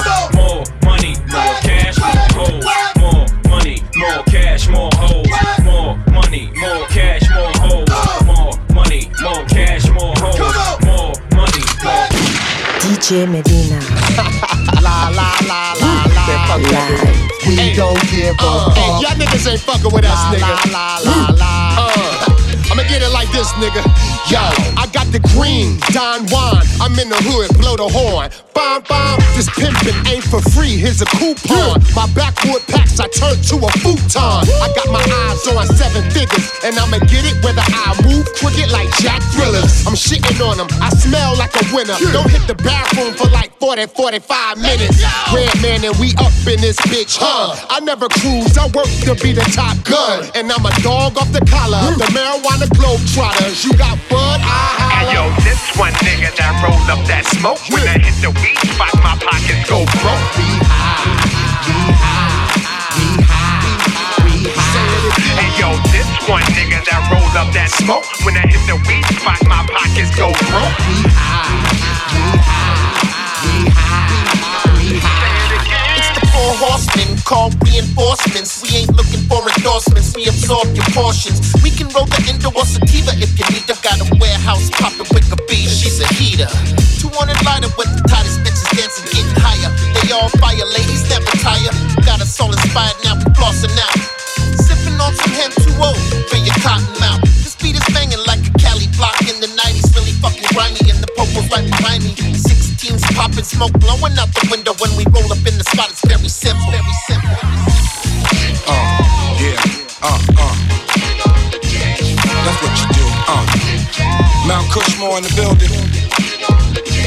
[0.40, 2.64] More money, more cash, more hoes.
[2.98, 5.26] More money, more cash, more hoes.
[5.30, 5.62] Uh.
[5.64, 7.88] More money, more cash, more hoes.
[8.26, 10.38] More money, more cash, more hoes.
[10.84, 12.08] More money, more.
[12.80, 13.80] DJ Melyna.
[14.82, 15.69] la la la
[16.58, 16.84] la la.
[17.46, 18.76] We don't give a Uh, fuck.
[18.76, 20.72] hey, y'all niggas ain't fucking with us, La, nigga.
[20.72, 23.82] la, la, la, Uh, I'ma get it like this, nigga.
[24.30, 24.38] Yo,
[24.76, 26.62] I got the green, Don Juan.
[26.80, 28.30] I'm in the hood, blow the horn.
[28.60, 30.76] Bomb, bomb, this pimpin' ain't for free.
[30.76, 31.80] Here's a coupon.
[31.96, 34.44] My backwood packs I turn to a futon.
[34.60, 38.68] I got my eyes on seven figures, and I'ma get it whether I move crooked
[38.68, 39.88] like Jack Thrillers.
[39.88, 40.68] I'm shitting on them.
[40.84, 41.96] I smell like a winner.
[42.12, 45.00] Don't hit the bathroom for like 40, 45 minutes.
[45.32, 47.56] Red man, and we up in this bitch, huh?
[47.70, 50.28] I never cruise, I work to be the top gun.
[50.36, 51.80] And I'm a dog off the collar.
[51.96, 53.64] The marijuana globe trotters.
[53.64, 57.80] You got bud, I Hey yo, this one nigga that roll up that smoke when
[57.88, 60.24] I hit the weed spot, my pockets go broke.
[65.36, 69.04] Hey yo, this one nigga that roll up that smoke when I hit the weed
[69.18, 70.76] spot, my pockets go broke.
[70.86, 71.50] We high,
[72.12, 72.90] we high,
[73.44, 74.10] we high,
[74.82, 75.96] we high.
[75.98, 78.62] It's the four horsemen called reinforcements.
[78.62, 80.14] We ain't looking for endorsements.
[80.16, 81.52] We absorb your portions.
[81.62, 83.76] We can roll the endo or sativa if you need to.
[83.82, 85.68] Got a warehouse popping with a bee.
[85.68, 86.48] She's a heater.
[87.00, 87.89] 200 lighter with
[103.60, 105.92] smoke blowing out the window when we roll up in the spot.
[105.92, 107.36] It's very simple, very simple.
[108.64, 108.88] Uh,
[109.36, 109.60] yeah,
[110.00, 110.56] uh, uh.
[112.40, 113.44] That's what you do, uh.
[114.48, 115.68] Mount Kushmore in the building.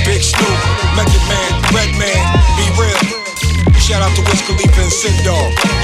[0.05, 0.59] Big Snoop,
[0.93, 2.21] Method Man, Redman,
[2.53, 3.01] be real.
[3.81, 5.82] Shout out to Wiz Khalifa and Sid Dog.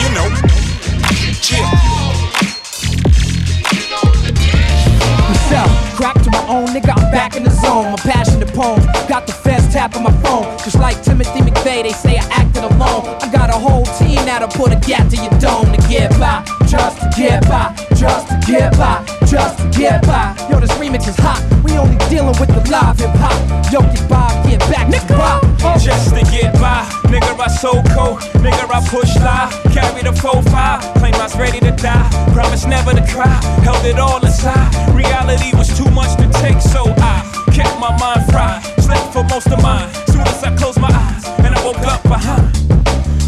[9.79, 10.57] The feds tapping my phone.
[10.59, 13.05] Just like Timothy McVeigh, they say I acted alone.
[13.21, 16.43] I got a whole team that'll put a gap to your dome to get by.
[16.67, 20.35] Just to get by, just to get by, just to get by.
[20.49, 21.41] Yo, this remix is hot.
[21.63, 23.37] We only dealing with the live hip hop.
[23.71, 25.17] Yo, get by, get back, nigga.
[25.17, 25.43] Rock.
[25.61, 25.77] Oh.
[25.77, 30.99] Just to get by, nigga, I so cold, nigga, I push lie, carry the 4-5,
[30.99, 33.27] claim I was ready to die, promise never to cry,
[33.63, 37.28] held it all inside, reality was too much to take, so I
[37.59, 41.25] kept my mind fried, slept for most of mine, soon as I closed my eyes,
[41.43, 42.55] and I woke up behind,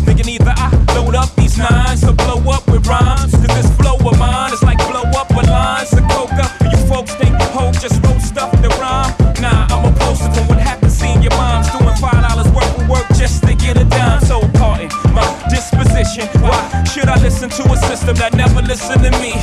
[0.06, 3.98] thinking either I load up these nines or blow up with rhymes, cause this flow
[4.00, 8.02] of mine is like blow up with lines of coca, you folks think hope just
[8.06, 9.12] wrote stuff to rhyme,
[9.44, 13.08] nah, I'm opposed to what happened seeing your moms doing five dollars worth of work
[13.20, 14.22] just to get a dime.
[14.22, 16.26] So pardon my disposition.
[16.40, 19.34] Why should I listen to a system that never listened to me?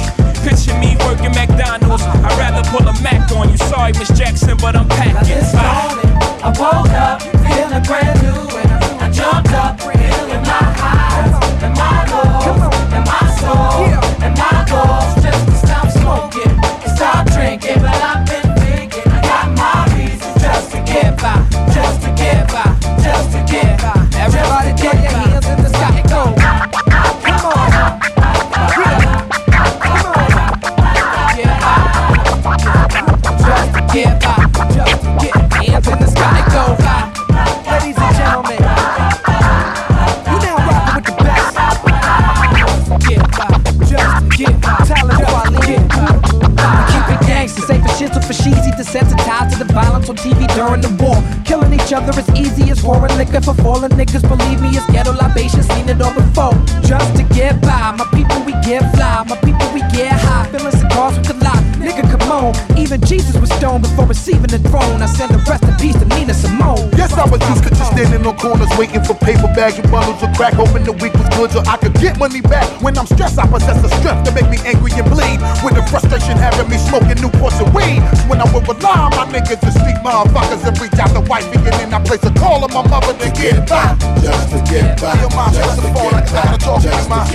[0.46, 1.37] Picture me working.
[1.37, 1.59] I'd
[3.96, 4.98] Miss Jackson, but I'm
[64.49, 65.03] the throne.
[65.03, 65.67] I send the rest
[67.99, 70.55] standing on corners waiting for paper bags and bundles of crack.
[70.55, 72.67] Hoping the week was good so I could get money back.
[72.81, 75.43] When I'm stressed, I possess the strength to make me angry and bleed.
[75.67, 77.99] With the frustration having me smoking new Newports and weed.
[78.31, 81.59] When I would rely on my niggas to street motherfuckers and reach out to wifey
[81.59, 83.99] and then I place a call on my mother to get by.
[84.23, 85.19] Just to get by.
[85.19, 87.27] Your mom just to fall like I talk to my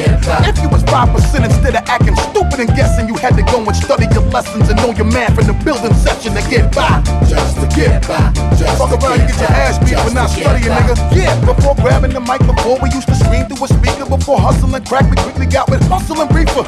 [0.47, 3.75] If you was 5% instead of acting stupid and guessing, you had to go and
[3.75, 7.03] study your lessons and know your math in the building section to get by.
[7.27, 8.31] Just to get by.
[8.55, 10.29] Just Fuck around, and get your ass beat for not
[10.61, 10.95] nigga.
[11.15, 14.83] Yeah, before grabbing the mic, before we used to scream through a speaker, before hustling
[14.85, 16.63] crack, we quickly got with hustling hustle and reefer.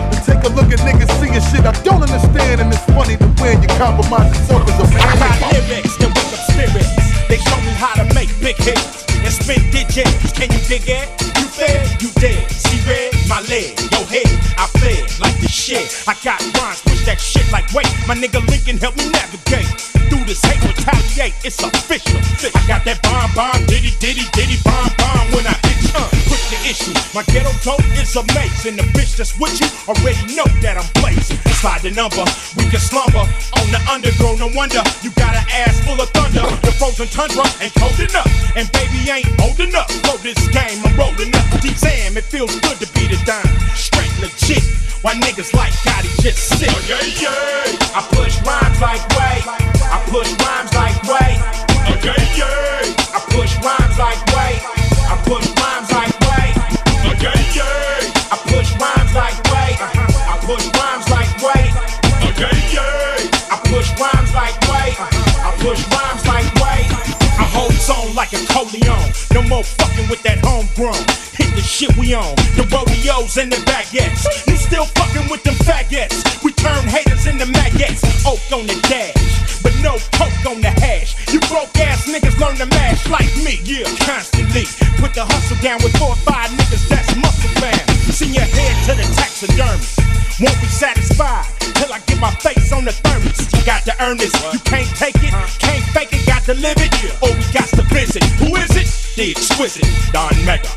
[1.65, 5.17] I don't understand, and it's funny the way you compromise the circles of I man.
[5.17, 6.93] got lyrics that wake up spirits.
[7.27, 10.31] They show me how to make big hits and spin digits.
[10.37, 11.09] Can you dig it?
[11.41, 12.45] You fed, you dead.
[12.51, 14.29] See red, my leg, your head.
[14.61, 15.89] I fled like the shit.
[16.07, 17.89] I got rhymes, push that shit like wait.
[18.07, 19.94] My nigga Lincoln help me navigate
[20.25, 21.33] this hate, retaliate.
[21.45, 22.17] It's official.
[22.49, 26.03] I got that bomb, bomb, diddy, diddy, diddy, bomb, bomb when I hit you.
[26.25, 26.93] Put the issue.
[27.13, 28.75] My ghetto dope is amazing.
[28.75, 31.37] The bitch that's with you already know that I'm blazing.
[31.61, 32.25] Slide the number,
[32.57, 34.41] we can slumber on the underground.
[34.41, 36.43] No wonder you got an ass full of thunder.
[36.65, 39.87] The frozen tundra ain't cold enough, and baby ain't old enough.
[40.03, 41.45] Blow this game, I'm rolling up.
[41.81, 43.45] Damn, it feels good to be the dime.
[43.77, 44.63] Straight legit.
[45.05, 46.69] Why niggas like Gotti just sit?
[46.71, 47.93] Oh, yeah, yeah.
[47.93, 49.01] I push rhymes like
[70.09, 70.97] with that homegrown.
[71.35, 72.35] Hit the shit we on.
[72.55, 74.25] The rodeos and the baguettes.
[74.47, 76.43] You still fucking with them faggots.
[76.43, 78.03] We turn haters into maggots.
[78.25, 79.61] Oak on the dash.
[79.61, 81.15] But no coke on the hash.
[81.33, 83.61] You broke ass niggas learn to mash like me.
[83.63, 84.65] Yeah, constantly.
[85.01, 87.85] Put the hustle down with four or five niggas that's muscle bound.
[88.13, 89.99] Send your head to the taxidermist.
[90.39, 91.47] Won't be satisfied
[91.79, 93.39] till I get my face on the thermos.
[93.53, 94.33] You got to earn this.
[94.53, 96.91] You can't take it, can't fake it, got to live it.
[97.23, 98.23] Or we got to visit.
[98.43, 99.04] Who is it?
[99.15, 100.67] The exquisite Don Mega.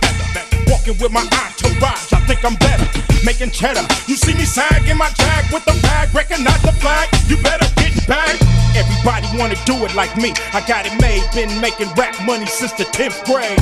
[0.70, 2.86] Walking with my entourage, I think I'm better.
[3.24, 3.82] Making cheddar.
[4.06, 7.08] You see me sag in my jag with the bag, recognize the flag.
[7.26, 8.38] You better get back.
[8.78, 10.34] Everybody wanna do it like me.
[10.54, 11.26] I got it made.
[11.34, 13.58] Been making rap money since the 10th grade.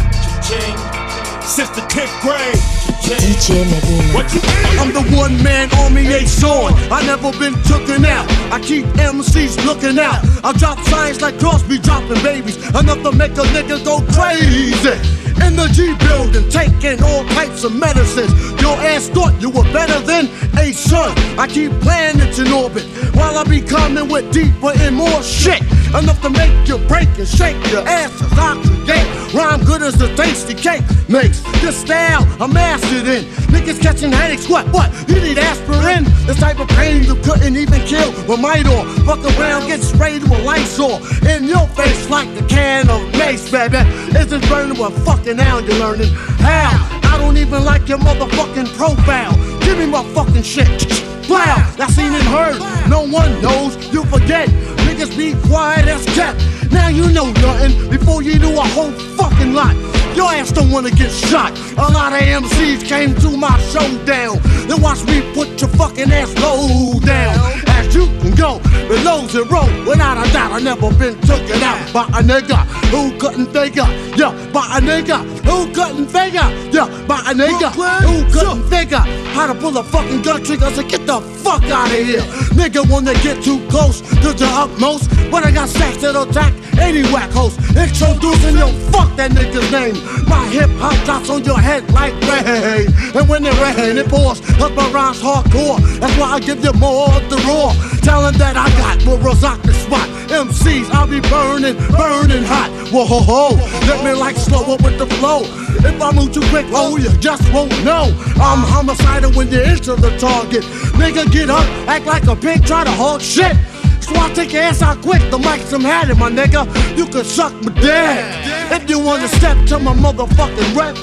[1.41, 2.61] Since the 10th grade.
[3.07, 4.15] DJ Melyna.
[4.15, 4.41] What you
[4.83, 6.75] I'm the one man army ain't sword.
[6.91, 8.27] I never been tooken out.
[8.53, 10.25] I keep MCs looking out.
[10.43, 12.57] I drop signs like Cosby dropping babies.
[12.75, 14.99] Enough to make a nigga go crazy.
[15.47, 18.33] In the G building, taking all types of medicines.
[18.61, 20.27] Your ass thought you were better than
[20.59, 21.13] a son.
[21.39, 22.85] I keep planets in orbit
[23.17, 25.63] while I be coming with deeper and more shit.
[25.97, 29.05] Enough to make you break and shake your asses oxygen.
[29.35, 31.41] Rhyme good as the tasty cake makes.
[31.63, 33.25] This style I'm mastered in.
[33.53, 34.93] Niggas catching headaches, what, what?
[35.09, 36.05] You need aspirin?
[36.27, 38.85] This type of pain you couldn't even kill with Midol.
[39.07, 41.01] Fuck around, get sprayed with Lysol.
[41.27, 43.79] In your face like the can of mace, baby.
[44.19, 46.13] Isn't burning what fucking now you're learning.
[46.45, 46.71] How?
[47.05, 49.35] I don't even like your motherfucking profile.
[49.61, 51.06] Give me my fucking shit.
[51.29, 52.59] Wow, that's seen and heard.
[52.89, 54.49] No one knows, you forget.
[54.87, 56.41] Niggas be quiet as kept.
[56.71, 59.75] Now you know nothing before you do a whole fucking lot.
[60.15, 61.53] Your ass don't wanna get shot.
[61.77, 64.39] A lot of MCs came to my showdown.
[64.69, 67.37] Then watch me put your fucking ass low down.
[67.67, 68.07] As you
[68.37, 72.59] go below zero, without a doubt, I never been taken out by a nigga
[72.93, 73.89] who couldn't figure.
[74.17, 76.49] Yeah, by a nigga who couldn't figure.
[76.71, 77.71] Yeah, by a nigga
[78.05, 80.71] who couldn't figure how to pull a fucking gun trigger.
[80.71, 82.21] So get the fuck out of here.
[82.55, 87.03] Nigga wanna get too close to the utmost, but I got stacks that'll attack any
[87.13, 87.59] whack host.
[87.71, 89.97] Introducing your fuck that nigga's name.
[90.29, 92.89] My hip hop drops on your head like rain.
[93.15, 94.41] And when it rain, it pours.
[94.61, 95.79] Up my rhymes hardcore.
[96.01, 97.73] That's why I give you more of the raw.
[98.07, 100.07] Talent that I got will rock the spot.
[100.31, 102.71] MCs, I'll be burning, burning hot.
[102.95, 103.57] Whoa ho ho.
[103.91, 105.43] Let me like slow up with the flow.
[105.83, 108.15] If I move too quick, oh, you just won't know.
[108.39, 110.63] I'm homicidal when you enter the target.
[110.95, 113.57] Nigga, get up, act like a pig, try to hog shit.
[114.01, 116.63] So I take your ass out quick, the mic's had it, my nigga.
[116.97, 118.23] You can suck my dick.
[118.71, 120.95] If you wanna step to my motherfucking rep,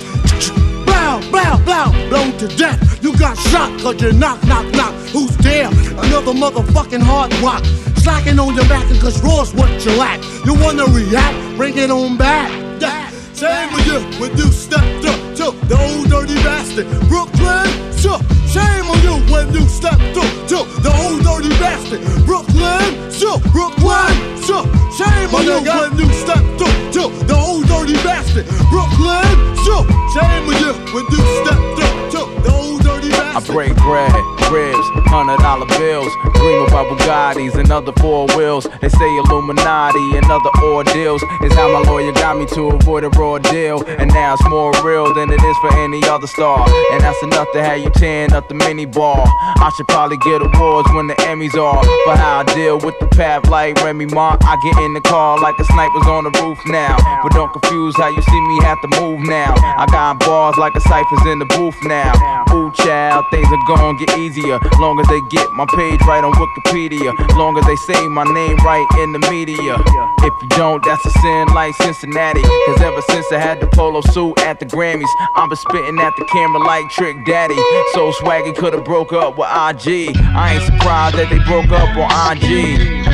[0.94, 2.80] blow, blow, blow, blown to death.
[3.04, 4.94] You got shot cause you knock, knock, knock.
[5.14, 5.68] Who's there?
[6.06, 7.64] Another motherfucking hard rock.
[7.98, 10.22] Slacking on your back cause raw's what you lack.
[10.46, 11.58] You wanna react?
[11.58, 12.50] Bring it on back.
[12.82, 13.10] Yeah.
[13.34, 16.88] Same with you when you stepped up to the old dirty bastard.
[17.10, 22.02] Brooklyn, so shame on you when you stepped up to the old dirty bastard.
[22.26, 24.14] Brooklyn, so Brooklyn,
[24.48, 24.64] so
[24.98, 26.63] shame on you when you stepped up
[27.10, 28.46] to the old dirty bastard.
[28.70, 29.84] Brooklyn, so
[30.14, 34.14] shame on you when you stepped up to the old dirty I break bread,
[34.54, 38.68] ribs, hundred dollar bills, dream about Bugattis and other four wheels.
[38.80, 43.10] They say Illuminati and other ordeals is how my lawyer got me to avoid a
[43.10, 43.84] raw deal.
[43.86, 46.70] And now it's more real than it is for any other star.
[46.94, 49.26] And that's enough to have you tearing up the mini bar.
[49.26, 53.08] I should probably get awards when the Emmys are for how I deal with the
[53.08, 54.38] path like Remy Ma.
[54.42, 56.98] I get in the car like a sniper's on the roof now.
[57.24, 59.56] But don't confuse how you see me have to move now.
[59.58, 62.46] I got bars like a cipher's in the booth now.
[62.54, 63.23] Ooh, check.
[63.24, 64.60] Child, things are gonna get easier.
[64.80, 67.14] Long as they get my page right on Wikipedia.
[67.36, 69.76] Long as they say my name right in the media.
[70.20, 72.42] If you don't, that's a sin like Cincinnati.
[72.42, 76.14] Cause ever since I had the polo suit at the Grammys, I've been spitting at
[76.18, 77.56] the camera like Trick Daddy.
[77.94, 80.16] So swaggy could've broke up with IG.
[80.36, 83.06] I ain't surprised that they broke up on IG.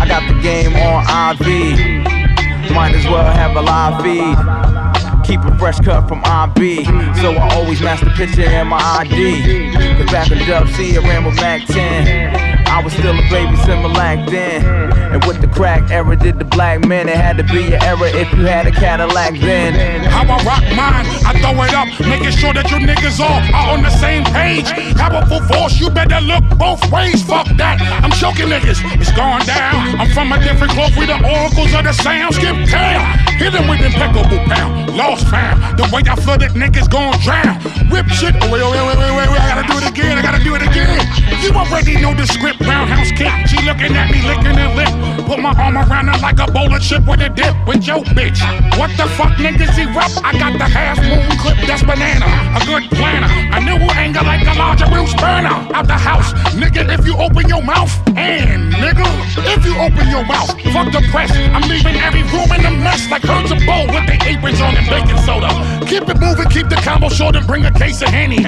[0.00, 1.02] I got the game on
[1.32, 2.72] IV.
[2.72, 5.01] Might as well have a live feed.
[5.24, 6.84] Keep a fresh cut from IB.
[7.20, 9.72] So I always match the picture in my ID.
[9.96, 12.51] Cause back in Dub C, I ran with Mack 10.
[12.72, 14.64] I was still a baby Similac then.
[15.12, 17.06] And with the crack era, did the black man.
[17.06, 19.76] It had to be your era if you had a Cadillac then.
[20.08, 23.76] How I rock mine, I throw it up, making sure that you niggas all are
[23.76, 24.72] on the same page.
[24.96, 27.20] Powerful force, you better look both ways.
[27.20, 30.00] Fuck that, I'm choking niggas, it's going down.
[30.00, 32.32] I'm from a different cloth, we the oracles of the sound.
[32.34, 33.04] Skip town,
[33.36, 34.96] hit them with impeccable pound.
[34.96, 37.60] Lost fam, the way I flooded niggas gon' drown.
[37.92, 40.22] Whip shit, oh, wait, wait, wait, wait, wait, wait, I gotta do it again, I
[40.24, 41.04] gotta do it again.
[41.44, 43.32] You already know the script roundhouse kick.
[43.46, 44.92] She looking at me, licking her lip.
[45.26, 47.54] Put my arm around her like a bowl of chip with a dip.
[47.66, 48.40] With your bitch.
[48.78, 50.18] What the fuck niggas erupt?
[50.24, 52.26] I got the half moon clip, that's banana.
[52.56, 53.30] A good planner.
[53.56, 55.54] A new anger like a larger Bruce burner.
[55.70, 57.92] Out the house, nigga, if you open your mouth.
[58.18, 59.06] And nigga,
[59.54, 61.30] if you open your mouth, fuck the press.
[61.54, 64.74] I'm leaving every room in a mess like herds of bowl with their aprons on
[64.76, 65.50] and baking soda.
[65.86, 68.42] Keep it moving, keep the combo short and bring a case of Henny.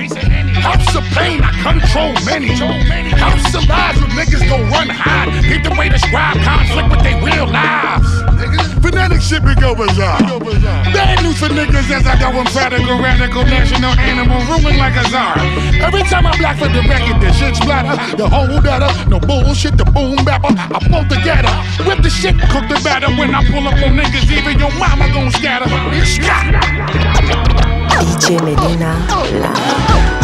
[0.59, 2.51] House of pain, I control many.
[3.15, 5.31] House of lies with niggas gon' run high.
[5.47, 8.11] Keep the way describe conflict with their real lives.
[8.83, 10.21] Fanatic shit be go bizarre.
[10.93, 15.44] Bad news for niggas as I go radical, radical, national animal, rooming like a czar.
[15.83, 18.17] Every time I black for the record, the shit splatter.
[18.17, 20.55] The whole better, no bullshit, the boom bapper.
[20.57, 21.53] I pull together,
[21.87, 23.09] whip the shit, cook the batter.
[23.19, 25.69] When I pull up on niggas, even your mama gon' scatter.
[28.01, 28.93] DJ Melyna
[29.41, 30.24] live.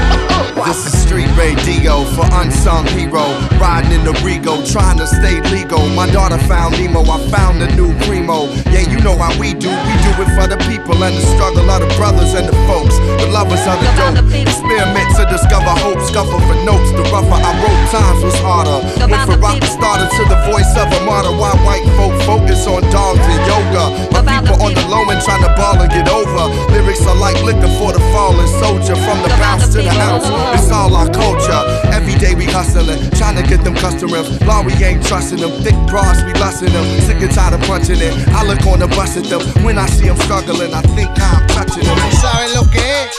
[0.60, 3.24] This is street radio for unsung hero.
[3.58, 5.88] Riding in the Rego, trying to stay legal.
[5.96, 8.46] My daughter found Nemo, I found a new primo.
[8.68, 9.72] Yeah, you know how we do.
[9.72, 12.94] We do it for the people and the struggle of the brothers and the folks.
[13.18, 14.20] The lovers of the dope.
[14.30, 15.98] Experiment to discover hope.
[16.06, 16.92] Scuffle for notes.
[16.92, 18.78] The rougher I wrote, times was harder.
[19.10, 21.34] Went from rock starter to the voice of a martyr.
[21.34, 23.84] Why white folk focus on dogs and yoga.
[24.12, 26.52] My people on the low and trying to ball and get over.
[26.70, 28.94] Lyrics are like liquor for the fallen soldier.
[28.94, 30.28] From the bounce to the house.
[30.52, 31.62] It's all our culture.
[31.92, 34.26] Every day we hustling, trying to get them customers.
[34.42, 35.50] Law we ain't trusting them.
[35.62, 36.84] Thick bras, we lusting them.
[37.00, 38.12] Sick and tired of punching it.
[38.34, 39.40] I look on the bus at them.
[39.64, 41.98] When I see them struggling, I think I'm touching them.
[42.18, 43.14] Sorry, look at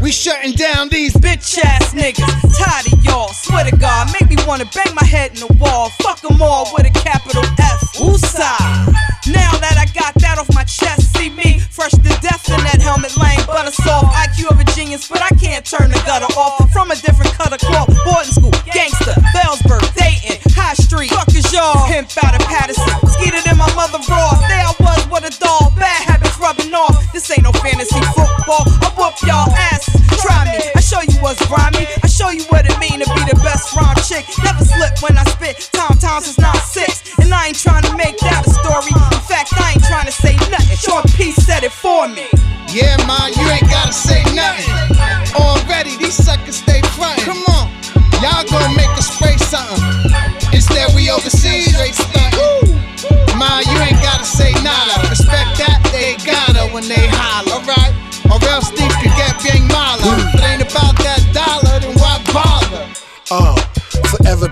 [0.00, 2.56] We shutting down these bitch ass niggas.
[2.58, 5.90] Tired of y'all, swear to God, make me wanna bang my head in the wall.
[6.02, 7.80] Fuck them all with a capital F.
[7.98, 8.94] Woosah.
[9.26, 12.80] Now that I got that off my chest, see me fresh to death in that
[12.80, 14.14] helmet lane, But butter soft.
[14.14, 16.70] IQ of a genius, but I can't turn the gutter off.
[16.70, 17.88] From a different cut of cloth,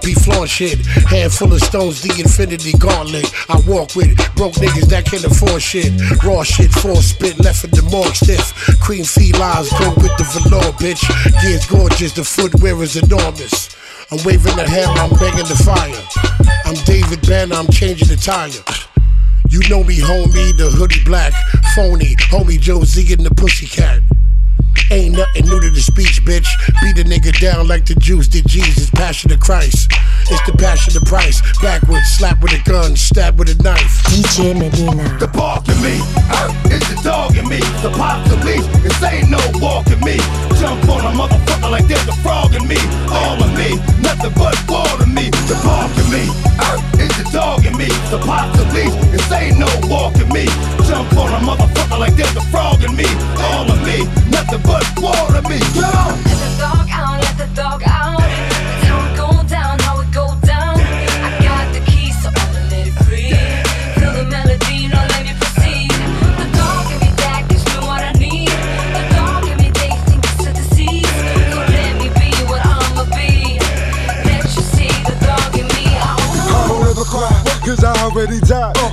[0.05, 0.85] be flaunt shit.
[1.09, 3.25] Hand full of stones, the infinity gauntlet.
[3.49, 5.91] I walk with broke niggas that can't afford shit.
[6.23, 8.53] Raw shit, full spit, left in the morgue stiff.
[8.81, 11.03] Cream felines go with the velour, bitch.
[11.41, 13.75] Gears gorgeous, the footwear is enormous.
[14.13, 15.97] I'm waving the hammer, I'm banging the fire.
[16.69, 18.53] I'm David Banner, I'm changing the tire.
[19.49, 21.33] You know me, homie, the hoodie black,
[21.75, 24.04] phony, homie Josie and the pussycat.
[24.95, 26.47] Ain't nothing new to the speech, bitch.
[26.81, 29.91] Beat a nigga down like the Jews did Jesus, passion of Christ.
[30.31, 31.43] It's the passion of price.
[31.61, 34.03] Backwards, slap with a gun, stab with a knife.
[34.09, 35.19] DJ Melyna.
[35.19, 36.01] The bark in me,
[36.33, 37.61] uh, it's the dog in me.
[37.85, 40.17] The police, this ain't no walking me.
[40.57, 42.81] Jump on a motherfucker like there's a frog in me.
[43.13, 45.29] All of me, nothing but water me.
[45.45, 46.25] The bark in me,
[46.57, 47.89] uh, it's the dog in me.
[48.09, 50.49] The police, this ain't no walking me.
[50.89, 53.09] Jump on a motherfucker like there's a frog in me.
[53.53, 55.61] All of me, nothing but water me.
[55.77, 56.17] Come.
[56.25, 58.54] Let the dog out, let the dog out.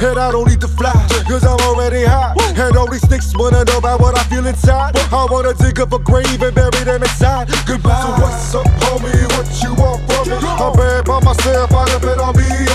[0.03, 0.93] And I don't need to fly,
[1.29, 2.33] cause I'm already high.
[2.57, 4.97] And all these sticks wanna know about what I feel inside.
[4.97, 7.49] I wanna dig up a grave and bury them inside.
[7.67, 8.01] Goodbye.
[8.01, 9.13] So what's up, homie?
[9.37, 10.37] What you want from me?
[10.41, 12.70] I'm bad by myself, I depend on me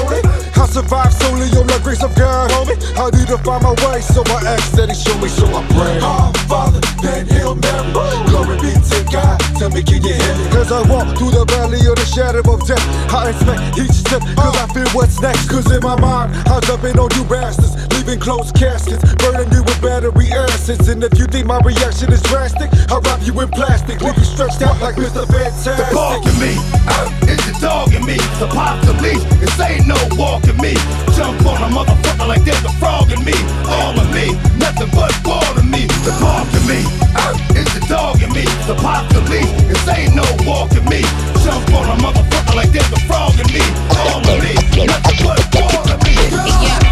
[0.76, 2.76] survive solely on the grace of God, homie.
[3.00, 5.64] I need to find my way, so I ask that He show me, so I
[5.72, 5.96] pray.
[6.04, 7.88] Oh, Father, then Hail Mary.
[8.28, 9.40] Glory be to God.
[9.56, 10.44] Tell me, can you hear me?
[10.52, 12.84] Cause I walk through the valley of the shadow of death.
[13.08, 15.48] I inspect each step, cause I feel what's next.
[15.48, 17.72] Cause in my mind, I'm jumping on you bastards,
[18.06, 20.88] leaving closed caskets, burning you with battery acids.
[20.88, 24.24] And if you think my reaction is drastic, I'll wrap you in plastic, leave you
[24.24, 25.26] stretched out like Mr.
[25.26, 25.76] Fantastic.
[25.76, 26.54] The bark in me,
[26.86, 28.16] uh, it's the dog in me.
[28.38, 30.74] The pop the leash, it's ain't no walking me.
[31.18, 33.34] Jump on a motherfucker like there's a frog in me.
[33.66, 35.86] All of me, nothing but ball to me.
[36.06, 36.80] The bark in me,
[37.18, 38.46] uh, it's the dog in me.
[38.70, 41.02] The pop the leash, it's ain't no walking me.
[41.42, 43.64] Jump on a motherfucker like there's a frog in me.
[43.98, 44.54] All of me,
[44.86, 46.14] nothing but ball to me.
[46.14, 46.85] Yeah, rhyme or crime,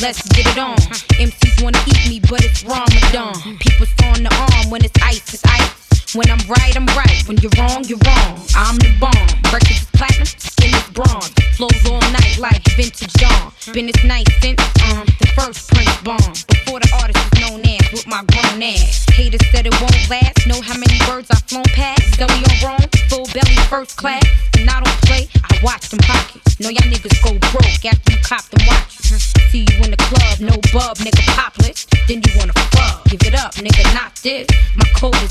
[0.00, 0.76] let's get it on.
[1.18, 3.58] MCs wanna eat me, but it's Ramadan.
[3.58, 5.77] People throwing the arm when it's ice, it's ice.
[6.18, 7.22] When I'm right, I'm right.
[7.28, 8.42] When you're wrong, you're wrong.
[8.58, 9.14] I'm the bomb.
[9.54, 11.30] Records is platinum, skin is bronze.
[11.54, 13.52] Flows all night like vintage dawn.
[13.70, 14.58] Been this night since
[14.90, 16.34] um the first Prince bomb.
[16.50, 19.06] Before the artist was known as with my grown ass.
[19.14, 20.42] Haters said it won't last.
[20.50, 22.02] Know how many birds I've flown past.
[22.18, 24.26] Zoe on wrong, full belly, first class.
[24.58, 26.58] And I don't play, I watch them pockets.
[26.58, 29.22] Know y'all niggas go broke after you cop them watches.
[29.54, 31.86] See you in the club, no bub, nigga popless.
[32.10, 34.50] Then you wanna fuck, give it up, nigga, not this.
[34.74, 35.30] My code is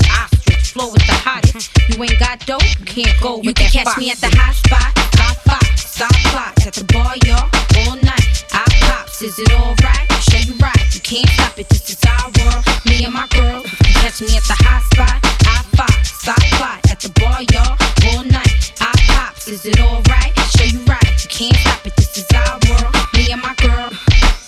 [0.72, 1.70] flow is the hottest.
[1.88, 4.28] You ain't got dope, you can't go You with can that catch me at the
[4.36, 7.48] hot spot, hot spot, stop clocks at the bar, y'all,
[7.84, 8.44] all night.
[8.52, 10.06] I pops, is it alright?
[10.28, 11.68] Show you right, you can't stop it.
[11.68, 13.62] This is our world, me and my girl.
[13.64, 17.40] You can catch me at the hot spot, hot spot, stop clock at the bar,
[17.54, 17.76] y'all,
[18.12, 18.72] all night.
[18.80, 20.32] I pops, is it alright?
[20.52, 21.96] Show you right, you can't stop it.
[21.96, 23.88] This is our world, me and my girl.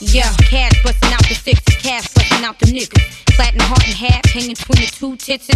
[0.01, 3.20] Yeah, cash busting out the sixes, cash busting out the niggas.
[3.41, 5.49] Flatten heart in half, hanging between the two tits.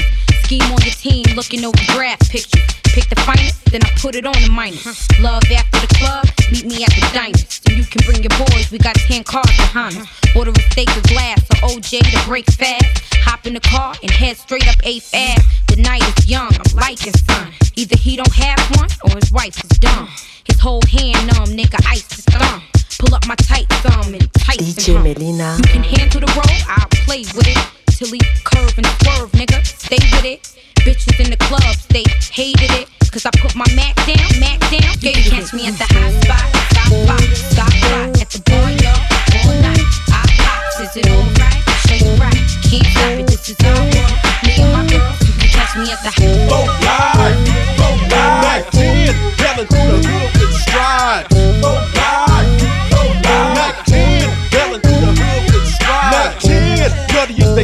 [0.49, 2.65] Scheme on your team, looking over draft pictures.
[2.97, 5.05] Pick the finest, then I put it on the minus.
[5.21, 7.61] Love after the club, meet me at the diners.
[7.69, 10.09] And you can bring your boys, we got 10 cars behind us.
[10.35, 13.05] Order a steak of glass or OJ to break fast.
[13.21, 15.45] Hop in the car and head straight up 8th Ave.
[15.69, 17.53] The night is young, I'm his son.
[17.77, 20.09] Either he don't have one or his wife is dumb.
[20.45, 22.63] His whole hand numb, nigga, ice his thumb.
[23.05, 25.59] Pull up my tight thumb and tight DJ Melyna.
[25.61, 27.61] You can handle the roll, I'll play with it.
[27.93, 29.61] Till he curve and swerve, nigga.
[29.61, 30.41] Stay with it.
[30.89, 32.89] Bitches in the clubs, they hated it.
[33.13, 34.89] Cause I put my Mac down, Mac down.
[35.05, 37.21] Yeah, you catch me at the hot spot, stop spot,
[37.53, 38.09] stop spot.
[38.25, 39.85] At the bar, yo, all night.
[40.09, 41.61] I pops, is it alright?
[41.85, 42.41] Show you right.
[42.65, 44.17] Can't stop it, this is our world.
[44.49, 47.37] Me and my girls, you can catch me at the hot Go live,
[47.77, 48.41] go live.
[48.41, 49.13] Mack 10,
[49.45, 50.01] yelling through
[50.41, 50.44] the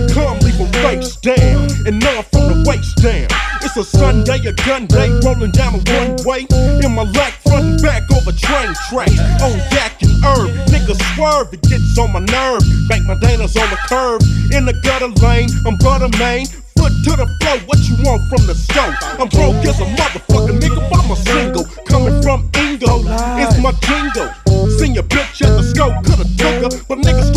[0.00, 1.68] they come, leave 'em face down.
[1.86, 3.28] And none from the waist down.
[3.62, 6.46] It's a Sunday, a gun day, rolling down a one way.
[6.82, 9.18] In my lap, front and back over train tracks.
[9.42, 12.62] On yak and herb, niggas swerve, it gets on my nerve.
[12.88, 14.22] Bank my Dana's on the curb.
[14.52, 16.46] In the gutter lane, I'm butter main.
[16.78, 18.94] Foot to the floor, what you want from the stove?
[19.20, 21.64] I'm broke as a motherfucker, nigga, I'm a single.
[21.84, 23.04] Coming from Ingo,
[23.42, 24.30] it's my jingle.
[24.78, 26.84] Seen your bitch at the scope, coulda took her.
[26.88, 27.34] But niggas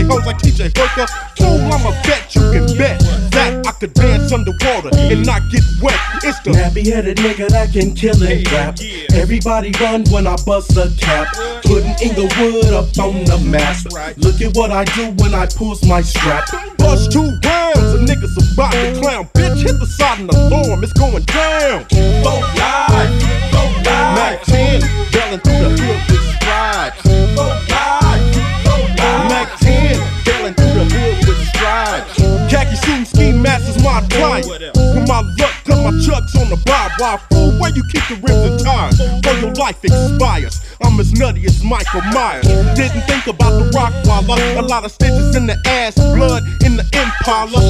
[0.00, 1.06] they hoes like TJ Hooker.
[1.36, 3.00] Fool, I'm a bet, you can bet
[3.32, 5.98] that I could dance underwater and not get wet.
[6.22, 8.78] It's the Nappy headed nigga that can kill and rap.
[9.14, 11.28] Everybody run when I bust a cap.
[11.62, 13.76] Putting Inglewood up on the map.
[14.16, 16.48] Look at what I do when I pulls my strap.
[16.78, 19.28] Bust two rounds, a nigga's about to clown.
[19.34, 21.86] Bitch, hit the side the alarm, it's going down.
[22.22, 24.16] Go live, go live.
[24.16, 24.80] Mack 10,
[25.12, 26.19] yelling through the hood
[36.00, 36.92] chucks on the bob.
[36.98, 38.96] Why fool, where you keep the rims and tires?
[38.98, 40.60] Before your life expires.
[40.82, 42.46] I'm as nutty as Michael Myers.
[42.74, 44.40] Didn't think about the rock waller.
[44.56, 47.60] A lot of stitches in the ass, blood in the Impala.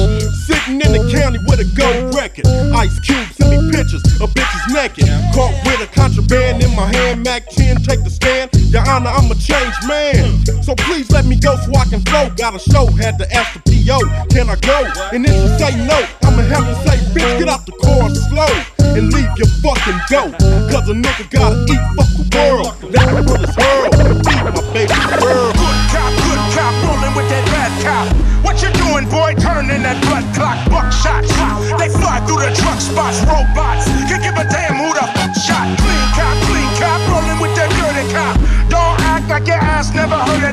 [0.47, 2.47] Sitting in the county with a gold record.
[2.47, 5.07] Ice Cube send me pictures of bitches naked.
[5.35, 7.23] Caught with a contraband in my hand.
[7.23, 8.49] Mack 10, take the stand.
[8.71, 10.39] Your Honor, I'm a changed man.
[10.63, 12.29] So please let me go so I can flow.
[12.37, 13.99] Got a show, had to ask the PO,
[14.31, 14.87] can I go?
[15.11, 18.51] And if you say no, I'ma have to say, bitch, get out the car slow
[18.97, 20.35] and leave your fucking dope.
[20.69, 22.73] Cause a nigga gotta eat, fuck the world.
[22.91, 23.89] Let the bullets hurl
[24.25, 25.49] feed my baby girl.
[25.55, 28.07] Good cop, good cop, rolling with that bad cop.
[28.43, 29.33] What you doing, boy?
[29.39, 31.31] Turning that blood clock, buckshots.
[31.79, 33.87] They fly through the truck spots, robots.
[34.09, 35.67] Can give a damn who the fuck shot.
[35.79, 38.35] Clean cop, clean cop, rolling with that dirty cop.
[38.69, 39.21] Don't act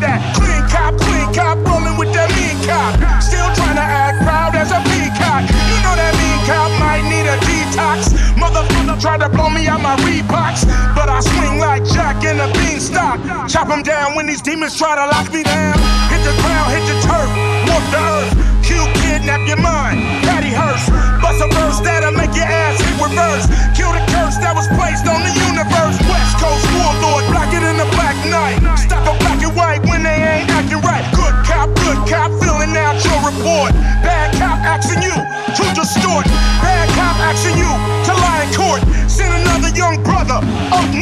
[0.09, 0.38] Y'all
[8.99, 13.23] try to blow me out my Reeboks, but I swing like Jack in a beanstalk.
[13.49, 15.77] Chop Chop 'em down when these demons try to lock me down.
[16.09, 17.29] Hit the ground, hit the turf,
[17.69, 18.33] walk the earth.
[18.65, 20.89] Q kidnap your mind, Patty Hearst.
[21.21, 23.47] Bust a verse that'll make your ass hit reverse.
[23.77, 25.97] Kill the curse that was placed on the universe.
[26.09, 28.57] West Coast warlord, blacker than the black night.
[28.79, 31.05] Stop a black and white when they ain't acting right.
[31.13, 33.73] Good cop, good cop, filling out your report.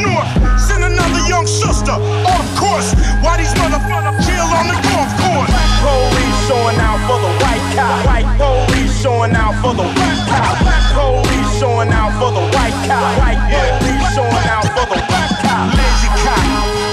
[0.07, 0.31] North.
[0.59, 1.97] Send another young sister
[2.27, 2.95] off course.
[3.23, 5.51] Why these motherfuckers chill on the golf course?
[5.51, 7.97] Black Police showing out for the white cop.
[8.07, 10.55] White police showing out for the white cop.
[10.63, 13.11] Black Police showing out for the white cop.
[13.19, 15.67] White police showing out for the white cop.
[15.75, 16.45] Lazy cop,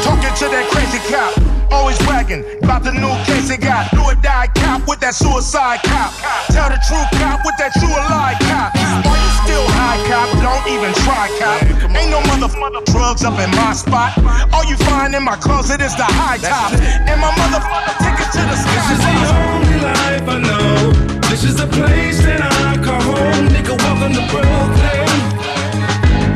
[0.03, 1.52] talking to that crazy cop.
[1.73, 3.89] Always bragging about the new case they got.
[3.91, 6.13] Do or die cop with that suicide cop.
[6.53, 8.77] Tell the true cop with that true lie cop.
[8.77, 10.29] Are you still high cop?
[10.37, 11.65] Don't even try cop.
[11.97, 14.13] Ain't no motherfucker drugs up in my spot.
[14.53, 16.77] All you find in my closet is the high top.
[17.09, 18.77] And my motherfucker ticket to the sky.
[18.77, 20.93] This is the only life I know.
[21.33, 23.49] This is the place that I call home.
[23.49, 25.09] Nigga, welcome to Brooklyn.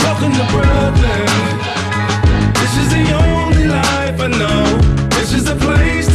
[0.01, 1.29] Welcome to Brooklyn.
[2.57, 4.66] This is the only life I know.
[5.47, 6.06] The place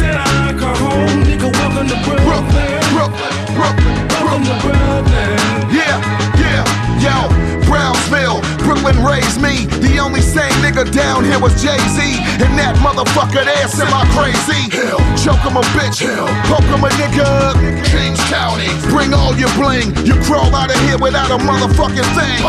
[10.83, 12.01] nigga down here was Jay Z.
[12.43, 14.69] And that motherfucker there semi crazy.
[14.71, 17.53] Hell, choke him a bitch, Hell, poke him a nigga.
[17.87, 19.93] Kings County, bring all your bling.
[20.05, 22.41] You crawl out of here without a motherfucking thing.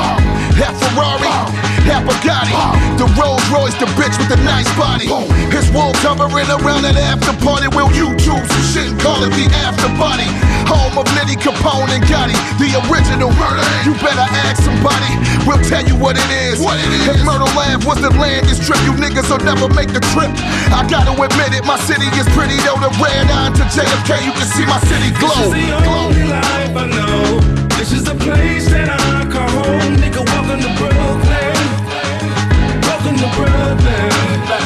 [0.54, 1.30] Half Ferrari,
[1.86, 2.54] half Bugatti.
[2.98, 5.10] The Rolls Royce, the bitch with the nice body.
[5.50, 7.68] His wolves hovering around that after party.
[7.74, 10.26] Will YouTube some shit and call it the after party?
[10.70, 13.66] Home of Liddy Capone and Gotti, the original murder.
[13.84, 15.10] You better ask somebody.
[15.44, 16.62] We'll tell you what it is.
[16.62, 17.04] What it is.
[17.10, 20.32] If Myrtle Lab was the land this trip, you niggas will never make the trip.
[20.72, 22.80] I gotta admit it, my city is pretty though.
[22.80, 25.28] The red eye to JFK, you can see my city glow.
[25.28, 26.08] This is the glow.
[26.08, 27.26] only life I know.
[27.76, 29.92] This is the place that I call home.
[30.00, 31.56] Nigga, welcome to Brooklyn.
[32.88, 34.63] Welcome to Brooklyn.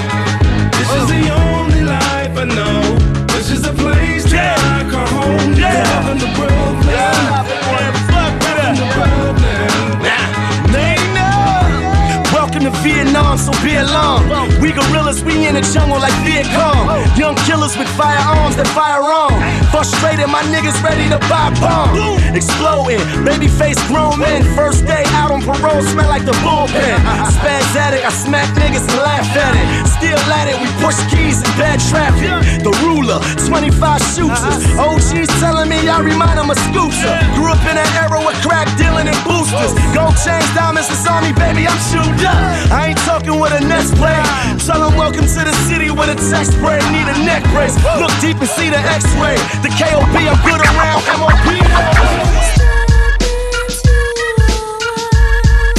[13.38, 14.57] So be alone.
[14.78, 16.86] Gorillas, we in the jungle like Viet Cong.
[17.18, 19.34] Young killers with firearms that fire on.
[19.74, 21.98] Frustrated, my niggas ready to buy bomb.
[22.30, 24.46] Exploding, baby face grown men.
[24.54, 26.94] First day out on parole, smell like the bullpen.
[27.34, 29.66] Spaz at it, I smack niggas and laugh at it.
[29.98, 32.30] Still at it, we push keys in bad traffic.
[32.62, 33.18] The ruler,
[33.50, 34.62] 25 shooters.
[34.78, 37.14] OGs telling me I remind them of Scooter.
[37.34, 39.74] Grew up in an era with crack dealing and boosters.
[39.90, 41.80] Gold chains, diamonds, on me, baby, I'm
[42.22, 42.38] up.
[42.70, 44.22] I ain't talking with a nest play.
[44.68, 46.76] Tell them welcome to the city with a text spray.
[46.92, 47.74] Need a neck brace.
[47.98, 49.36] Look deep and see the x-ray.
[49.64, 51.46] The KOB, I'm good around MOP.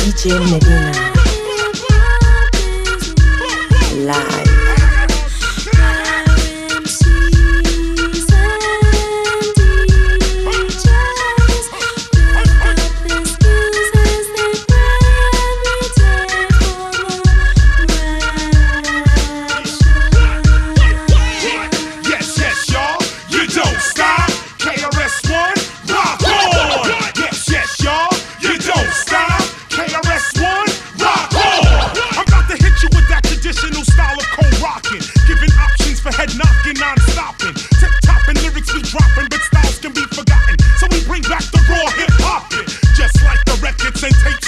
[0.02, 0.94] DJ Melyna.
[4.08, 4.49] Live.